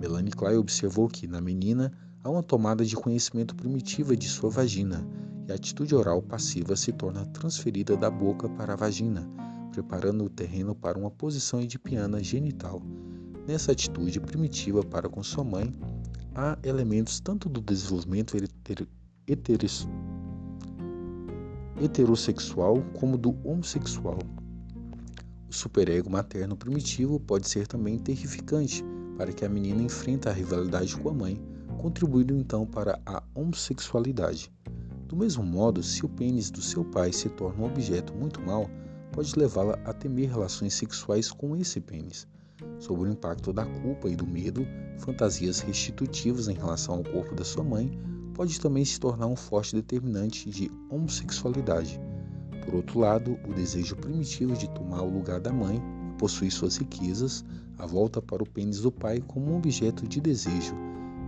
Melanie 0.00 0.32
Klein 0.32 0.56
observou 0.56 1.08
que, 1.08 1.26
na 1.26 1.42
menina, 1.42 1.92
há 2.24 2.30
uma 2.30 2.42
tomada 2.42 2.86
de 2.86 2.96
conhecimento 2.96 3.54
primitiva 3.54 4.16
de 4.16 4.26
sua 4.26 4.48
vagina 4.48 5.06
e 5.46 5.52
a 5.52 5.54
atitude 5.54 5.94
oral 5.94 6.22
passiva 6.22 6.76
se 6.76 6.92
torna 6.92 7.26
transferida 7.26 7.96
da 7.96 8.10
boca 8.10 8.48
para 8.48 8.74
a 8.74 8.76
vagina, 8.76 9.28
preparando 9.72 10.24
o 10.24 10.30
terreno 10.30 10.74
para 10.74 10.98
uma 10.98 11.10
posição 11.10 11.60
edipiana 11.60 12.22
genital. 12.22 12.82
Nessa 13.46 13.72
atitude 13.72 14.20
primitiva 14.20 14.84
para 14.84 15.08
com 15.08 15.22
sua 15.22 15.42
mãe, 15.42 15.72
há 16.34 16.56
elementos 16.62 17.18
tanto 17.20 17.48
do 17.48 17.60
desenvolvimento 17.60 18.36
heterossexual 21.80 22.82
como 22.98 23.18
do 23.18 23.36
homossexual. 23.44 24.18
O 25.48 25.52
superego 25.52 26.08
materno 26.08 26.56
primitivo 26.56 27.18
pode 27.20 27.48
ser 27.48 27.66
também 27.66 27.98
terrificante 27.98 28.84
para 29.16 29.32
que 29.32 29.44
a 29.44 29.48
menina 29.48 29.82
enfrente 29.82 30.28
a 30.28 30.32
rivalidade 30.32 30.96
com 30.96 31.10
a 31.10 31.14
mãe, 31.14 31.42
contribuindo 31.78 32.34
então 32.34 32.64
para 32.64 32.98
a 33.04 33.22
homossexualidade. 33.34 34.50
Do 35.12 35.18
mesmo 35.18 35.44
modo, 35.44 35.82
se 35.82 36.06
o 36.06 36.08
pênis 36.08 36.50
do 36.50 36.62
seu 36.62 36.82
pai 36.86 37.12
se 37.12 37.28
torna 37.28 37.64
um 37.64 37.66
objeto 37.66 38.14
muito 38.14 38.40
mau, 38.40 38.66
pode 39.12 39.38
levá-la 39.38 39.78
a 39.84 39.92
temer 39.92 40.30
relações 40.30 40.72
sexuais 40.72 41.30
com 41.30 41.54
esse 41.54 41.78
pênis. 41.82 42.26
Sob 42.78 43.02
o 43.02 43.06
impacto 43.06 43.52
da 43.52 43.66
culpa 43.66 44.08
e 44.08 44.16
do 44.16 44.26
medo, 44.26 44.66
fantasias 44.96 45.60
restitutivas 45.60 46.48
em 46.48 46.54
relação 46.54 46.94
ao 46.94 47.04
corpo 47.04 47.34
da 47.34 47.44
sua 47.44 47.62
mãe 47.62 47.92
pode 48.32 48.58
também 48.58 48.86
se 48.86 48.98
tornar 48.98 49.26
um 49.26 49.36
forte 49.36 49.76
determinante 49.76 50.48
de 50.48 50.70
homossexualidade. 50.88 52.00
Por 52.64 52.76
outro 52.76 52.98
lado, 52.98 53.38
o 53.46 53.52
desejo 53.52 53.94
primitivo 53.96 54.56
de 54.56 54.66
tomar 54.70 55.02
o 55.02 55.12
lugar 55.12 55.40
da 55.40 55.52
mãe 55.52 55.76
e 56.08 56.18
possuir 56.18 56.50
suas 56.50 56.78
riquezas, 56.78 57.44
a 57.76 57.84
volta 57.84 58.22
para 58.22 58.42
o 58.42 58.48
pênis 58.48 58.80
do 58.80 58.90
pai 58.90 59.20
como 59.26 59.52
um 59.52 59.58
objeto 59.58 60.08
de 60.08 60.22
desejo, 60.22 60.74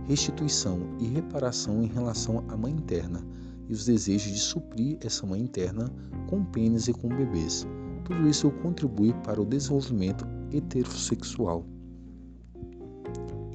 restituição 0.07 0.79
e 0.99 1.05
reparação 1.05 1.83
em 1.83 1.87
relação 1.87 2.43
à 2.49 2.57
mãe 2.57 2.71
interna, 2.71 3.23
e 3.69 3.73
os 3.73 3.85
desejos 3.85 4.31
de 4.31 4.39
suprir 4.39 4.97
essa 5.01 5.25
mãe 5.25 5.41
interna 5.41 5.91
com 6.27 6.43
pênis 6.43 6.87
e 6.87 6.93
com 6.93 7.09
bebês. 7.09 7.67
Tudo 8.03 8.27
isso 8.27 8.51
contribui 8.61 9.13
para 9.23 9.41
o 9.41 9.45
desenvolvimento 9.45 10.25
heterossexual. 10.51 11.65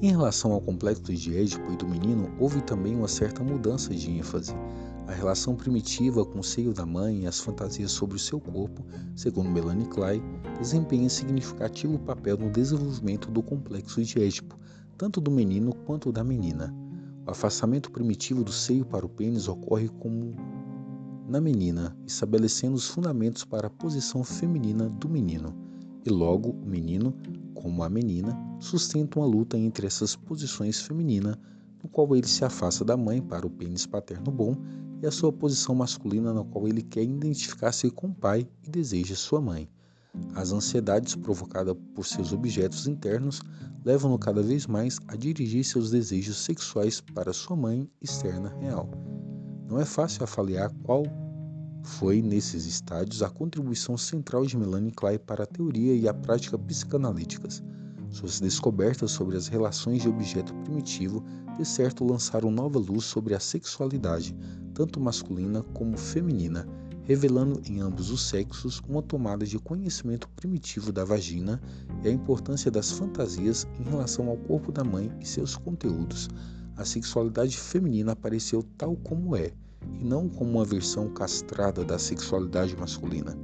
Em 0.01 0.09
relação 0.09 0.51
ao 0.51 0.59
complexo 0.59 1.03
de 1.03 1.37
Édipo 1.37 1.71
e 1.71 1.77
do 1.77 1.87
menino, 1.87 2.33
houve 2.39 2.59
também 2.61 2.95
uma 2.95 3.07
certa 3.07 3.43
mudança 3.43 3.93
de 3.93 4.09
ênfase. 4.09 4.51
A 5.07 5.11
relação 5.11 5.55
primitiva 5.55 6.25
com 6.25 6.39
o 6.39 6.43
seio 6.43 6.73
da 6.73 6.85
mãe 6.85 7.21
e 7.21 7.27
as 7.27 7.39
fantasias 7.39 7.91
sobre 7.91 8.15
o 8.15 8.19
seu 8.19 8.39
corpo, 8.39 8.83
segundo 9.15 9.49
Melanie 9.49 9.85
Klein, 9.85 10.23
desempenham 10.59 11.07
significativo 11.07 11.99
papel 11.99 12.35
no 12.35 12.49
desenvolvimento 12.49 13.29
do 13.29 13.43
complexo 13.43 14.03
de 14.03 14.23
Édipo, 14.23 14.57
tanto 14.97 15.21
do 15.21 15.29
menino 15.29 15.71
quanto 15.85 16.11
da 16.11 16.23
menina. 16.23 16.80
O 17.25 17.31
afastamento 17.31 17.91
primitivo 17.91 18.43
do 18.43 18.51
seio 18.51 18.83
para 18.83 19.05
o 19.05 19.09
pênis 19.09 19.47
ocorre 19.47 19.87
como 19.87 20.33
na 21.27 21.39
menina, 21.39 21.95
estabelecendo 22.05 22.75
os 22.75 22.87
fundamentos 22.87 23.45
para 23.45 23.67
a 23.67 23.69
posição 23.69 24.23
feminina 24.23 24.89
do 24.89 25.07
menino, 25.07 25.55
e 26.05 26.09
logo 26.09 26.49
o 26.49 26.65
menino, 26.65 27.13
como 27.53 27.83
a 27.83 27.89
menina, 27.89 28.37
sustentam 28.59 29.23
a 29.23 29.25
luta 29.25 29.57
entre 29.57 29.87
essas 29.87 30.15
posições 30.15 30.81
femininas, 30.81 31.37
no 31.81 31.89
qual 31.89 32.15
ele 32.15 32.27
se 32.27 32.43
afasta 32.43 32.83
da 32.83 32.97
mãe 32.97 33.21
para 33.21 33.45
o 33.47 33.49
pênis 33.49 33.85
paterno 33.85 34.31
bom, 34.31 34.55
e 35.01 35.07
a 35.07 35.11
sua 35.11 35.31
posição 35.31 35.73
masculina, 35.73 36.33
na 36.33 36.43
qual 36.43 36.67
ele 36.67 36.81
quer 36.81 37.03
identificar-se 37.03 37.89
com 37.89 38.07
o 38.07 38.13
pai 38.13 38.47
e 38.63 38.69
deseja 38.69 39.15
sua 39.15 39.39
mãe. 39.39 39.69
As 40.35 40.51
ansiedades 40.51 41.15
provocadas 41.15 41.75
por 41.93 42.05
seus 42.05 42.31
objetos 42.33 42.87
internos 42.87 43.41
levam-no 43.83 44.17
cada 44.17 44.41
vez 44.41 44.67
mais 44.67 44.97
a 45.07 45.15
dirigir 45.15 45.63
seus 45.63 45.91
desejos 45.91 46.37
sexuais 46.37 47.01
para 47.01 47.33
sua 47.33 47.55
mãe 47.55 47.89
externa 48.01 48.49
real. 48.59 48.89
Não 49.67 49.79
é 49.79 49.85
fácil 49.85 50.23
avaliar 50.23 50.71
qual 50.83 51.03
foi, 51.83 52.21
nesses 52.21 52.65
estádios, 52.65 53.23
a 53.23 53.29
contribuição 53.29 53.97
central 53.97 54.45
de 54.45 54.57
Melanie 54.57 54.91
Klein 54.91 55.17
para 55.19 55.43
a 55.43 55.47
teoria 55.47 55.95
e 55.95 56.07
a 56.07 56.13
prática 56.13 56.57
psicanalíticas. 56.57 57.63
Suas 58.09 58.39
descobertas 58.39 59.11
sobre 59.11 59.37
as 59.37 59.47
relações 59.47 60.01
de 60.01 60.09
objeto 60.09 60.53
primitivo 60.63 61.23
de 61.57 61.65
certo 61.65 62.05
lançaram 62.05 62.51
nova 62.51 62.77
luz 62.77 63.05
sobre 63.05 63.33
a 63.33 63.39
sexualidade, 63.39 64.35
tanto 64.73 64.99
masculina 64.99 65.63
como 65.73 65.97
feminina, 65.97 66.67
revelando 67.11 67.61
em 67.65 67.81
ambos 67.81 68.09
os 68.09 68.29
sexos 68.29 68.81
uma 68.87 69.01
tomada 69.01 69.45
de 69.45 69.59
conhecimento 69.59 70.29
primitivo 70.29 70.93
da 70.93 71.03
vagina 71.03 71.61
e 72.01 72.07
a 72.07 72.11
importância 72.11 72.71
das 72.71 72.89
fantasias 72.89 73.67
em 73.77 73.83
relação 73.83 74.29
ao 74.29 74.37
corpo 74.37 74.71
da 74.71 74.81
mãe 74.81 75.11
e 75.19 75.25
seus 75.25 75.57
conteúdos. 75.57 76.29
A 76.77 76.85
sexualidade 76.85 77.57
feminina 77.57 78.13
apareceu 78.13 78.63
tal 78.77 78.95
como 78.95 79.35
é, 79.35 79.51
e 79.99 80.05
não 80.05 80.29
como 80.29 80.51
uma 80.51 80.63
versão 80.63 81.09
castrada 81.09 81.83
da 81.83 81.99
sexualidade 81.99 82.77
masculina. 82.77 83.37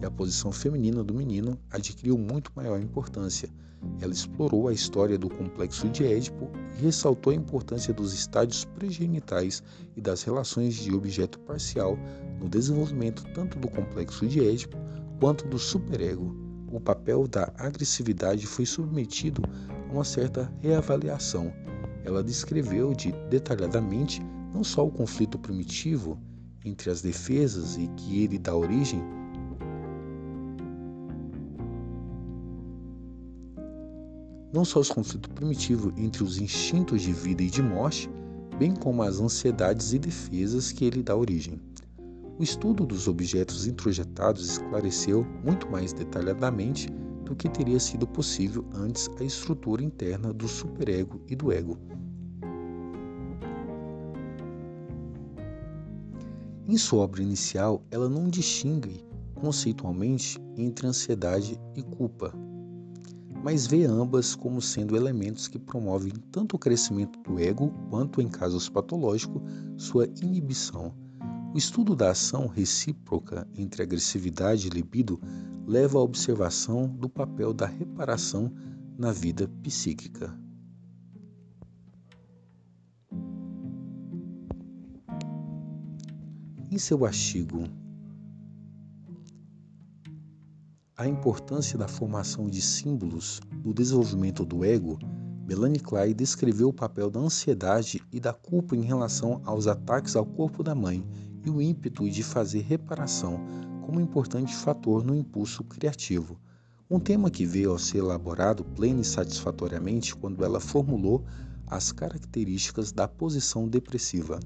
E 0.00 0.06
a 0.06 0.10
posição 0.10 0.52
feminina 0.52 1.02
do 1.02 1.14
menino 1.14 1.58
adquiriu 1.70 2.16
muito 2.16 2.52
maior 2.54 2.80
importância. 2.80 3.48
Ela 4.00 4.12
explorou 4.12 4.68
a 4.68 4.72
história 4.72 5.18
do 5.18 5.28
complexo 5.28 5.88
de 5.88 6.04
Édipo 6.04 6.50
e 6.76 6.82
ressaltou 6.82 7.32
a 7.32 7.36
importância 7.36 7.92
dos 7.92 8.12
estádios 8.12 8.64
pregenitais 8.64 9.62
e 9.96 10.00
das 10.00 10.22
relações 10.22 10.74
de 10.74 10.94
objeto 10.94 11.38
parcial 11.40 11.98
no 12.40 12.48
desenvolvimento 12.48 13.24
tanto 13.34 13.58
do 13.58 13.68
complexo 13.68 14.26
de 14.26 14.46
Édipo 14.46 14.76
quanto 15.20 15.46
do 15.46 15.58
superego. 15.58 16.36
O 16.70 16.78
papel 16.78 17.26
da 17.26 17.52
agressividade 17.56 18.46
foi 18.46 18.66
submetido 18.66 19.42
a 19.88 19.92
uma 19.92 20.04
certa 20.04 20.52
reavaliação. 20.60 21.52
Ela 22.04 22.22
descreveu 22.22 22.94
de 22.94 23.12
detalhadamente 23.30 24.22
não 24.52 24.62
só 24.62 24.86
o 24.86 24.90
conflito 24.90 25.38
primitivo 25.38 26.20
entre 26.64 26.90
as 26.90 27.00
defesas 27.00 27.76
e 27.76 27.88
que 27.96 28.22
ele 28.22 28.38
dá 28.38 28.54
origem, 28.54 29.02
não 34.52 34.64
só 34.64 34.80
os 34.80 34.90
conflitos 34.90 35.30
primitivos 35.34 35.92
entre 35.96 36.22
os 36.22 36.38
instintos 36.38 37.02
de 37.02 37.12
vida 37.12 37.42
e 37.42 37.50
de 37.50 37.62
morte, 37.62 38.08
bem 38.58 38.74
como 38.74 39.02
as 39.02 39.20
ansiedades 39.20 39.92
e 39.92 39.98
defesas 39.98 40.72
que 40.72 40.84
ele 40.84 41.02
dá 41.02 41.14
origem. 41.14 41.60
O 42.38 42.42
estudo 42.42 42.86
dos 42.86 43.08
objetos 43.08 43.66
introjetados 43.66 44.48
esclareceu 44.48 45.26
muito 45.44 45.68
mais 45.70 45.92
detalhadamente 45.92 46.88
do 47.24 47.34
que 47.34 47.48
teria 47.48 47.78
sido 47.78 48.06
possível 48.06 48.64
antes 48.74 49.10
a 49.20 49.24
estrutura 49.24 49.82
interna 49.82 50.32
do 50.32 50.48
superego 50.48 51.20
e 51.28 51.36
do 51.36 51.52
ego. 51.52 51.76
Em 56.66 56.76
sua 56.76 57.04
obra 57.04 57.22
inicial, 57.22 57.82
ela 57.90 58.08
não 58.08 58.28
distingue 58.28 59.04
conceitualmente 59.34 60.38
entre 60.56 60.86
ansiedade 60.86 61.58
e 61.74 61.82
culpa, 61.82 62.32
mas 63.42 63.66
vê 63.66 63.84
ambas 63.84 64.34
como 64.34 64.60
sendo 64.60 64.96
elementos 64.96 65.48
que 65.48 65.58
promovem 65.58 66.12
tanto 66.32 66.56
o 66.56 66.58
crescimento 66.58 67.18
do 67.20 67.38
ego 67.38 67.72
quanto, 67.90 68.20
em 68.20 68.28
casos 68.28 68.68
patológicos, 68.68 69.42
sua 69.76 70.06
inibição. 70.22 70.94
O 71.54 71.56
estudo 71.56 71.96
da 71.96 72.10
ação 72.10 72.46
recíproca 72.46 73.46
entre 73.56 73.82
agressividade 73.82 74.66
e 74.66 74.70
libido 74.70 75.20
leva 75.66 75.98
à 75.98 76.02
observação 76.02 76.86
do 76.86 77.08
papel 77.08 77.52
da 77.52 77.66
reparação 77.66 78.52
na 78.98 79.12
vida 79.12 79.48
psíquica. 79.62 80.36
Em 86.70 86.76
seu 86.76 87.06
artigo 87.06 87.64
A 90.98 91.06
importância 91.06 91.78
da 91.78 91.86
formação 91.86 92.48
de 92.48 92.60
símbolos 92.60 93.40
no 93.64 93.72
desenvolvimento 93.72 94.44
do 94.44 94.64
ego, 94.64 94.98
Melanie 95.46 95.78
Klein 95.78 96.12
descreveu 96.12 96.70
o 96.70 96.72
papel 96.72 97.08
da 97.08 97.20
ansiedade 97.20 98.02
e 98.12 98.18
da 98.18 98.32
culpa 98.32 98.74
em 98.74 98.82
relação 98.82 99.40
aos 99.44 99.68
ataques 99.68 100.16
ao 100.16 100.26
corpo 100.26 100.60
da 100.60 100.74
mãe 100.74 101.06
e 101.44 101.50
o 101.50 101.62
ímpeto 101.62 102.10
de 102.10 102.24
fazer 102.24 102.62
reparação 102.62 103.38
como 103.86 104.00
importante 104.00 104.52
fator 104.52 105.04
no 105.04 105.14
impulso 105.14 105.62
criativo. 105.62 106.36
Um 106.90 106.98
tema 106.98 107.30
que 107.30 107.46
veio 107.46 107.72
a 107.72 107.78
ser 107.78 107.98
elaborado 107.98 108.64
pleno 108.64 109.00
e 109.00 109.04
satisfatoriamente 109.04 110.16
quando 110.16 110.44
ela 110.44 110.58
formulou 110.58 111.24
as 111.68 111.92
características 111.92 112.90
da 112.90 113.06
posição 113.06 113.68
depressiva. 113.68 114.40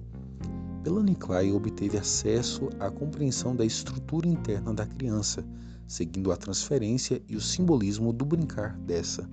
Melanie 0.85 1.17
Klein 1.17 1.55
obteve 1.55 1.97
acesso 1.97 2.69
à 2.79 2.91
compreensão 2.91 3.57
da 3.57 3.65
estrutura 3.65 4.29
interna 4.29 4.75
da 4.75 4.85
criança, 4.85 5.43
seguindo 5.87 6.33
a 6.33 6.37
transferência 6.37 7.23
e 7.29 7.37
o 7.37 7.41
simbolismo 7.41 8.13
do 8.13 8.25
brincar 8.25 8.77
dessa. 8.79 9.29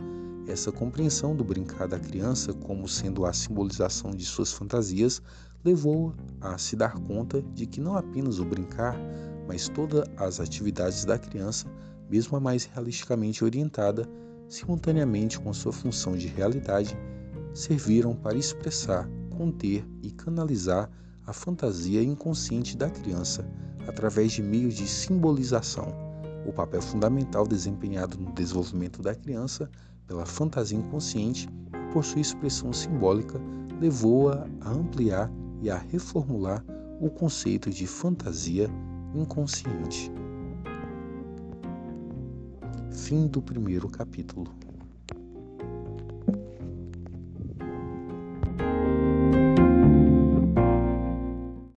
Essa 0.48 0.72
compreensão 0.72 1.36
do 1.36 1.44
brincar 1.44 1.88
da 1.88 2.00
criança 2.00 2.54
como 2.54 2.88
sendo 2.88 3.26
a 3.26 3.34
simbolização 3.34 4.12
de 4.12 4.26
suas 4.26 4.52
fantasias 4.52 5.22
levou 5.64 6.16
a 6.42 6.58
se 6.58 6.76
dar 6.76 6.98
conta 7.00 7.42
de 7.54 7.66
que 7.66 7.80
não 7.80 7.96
apenas 7.96 8.40
o 8.40 8.46
brincar, 8.46 8.98
mas 9.48 9.70
todas 9.70 10.04
as 10.18 10.40
atividades 10.40 11.06
da 11.06 11.20
criança, 11.20 11.68
mesmo 12.10 12.36
a 12.38 12.40
mais 12.40 12.66
realisticamente 12.66 13.44
orientada, 13.44 14.10
simultaneamente 14.48 15.40
com 15.40 15.54
sua 15.54 15.72
função 15.72 16.18
de 16.18 16.28
realidade, 16.28 16.98
serviram 17.54 18.16
para 18.16 18.38
expressar 18.38 19.08
conter 19.30 19.86
e 20.02 20.12
canalizar 20.12 20.90
a 21.26 21.34
fantasia 21.34 22.02
inconsciente 22.02 22.76
da 22.76 22.90
criança 22.90 23.48
através 23.88 24.32
de 24.32 24.42
meios 24.42 24.74
de 24.74 24.88
simbolização. 24.88 26.09
O 26.50 26.52
papel 26.52 26.82
fundamental 26.82 27.46
desempenhado 27.46 28.18
no 28.18 28.32
desenvolvimento 28.32 29.04
da 29.04 29.14
criança 29.14 29.70
pela 30.08 30.26
fantasia 30.26 30.76
inconsciente 30.76 31.48
e 31.48 31.94
por 31.94 32.04
sua 32.04 32.22
expressão 32.22 32.74
simbólica 32.74 33.40
levou-a 33.80 34.48
a 34.62 34.72
ampliar 34.72 35.32
e 35.62 35.70
a 35.70 35.78
reformular 35.78 36.66
o 37.00 37.08
conceito 37.08 37.70
de 37.70 37.86
fantasia 37.86 38.68
inconsciente. 39.14 40.12
Fim 42.92 43.28
do 43.28 43.44
primeiro 43.44 43.88
capítulo. 43.88 44.52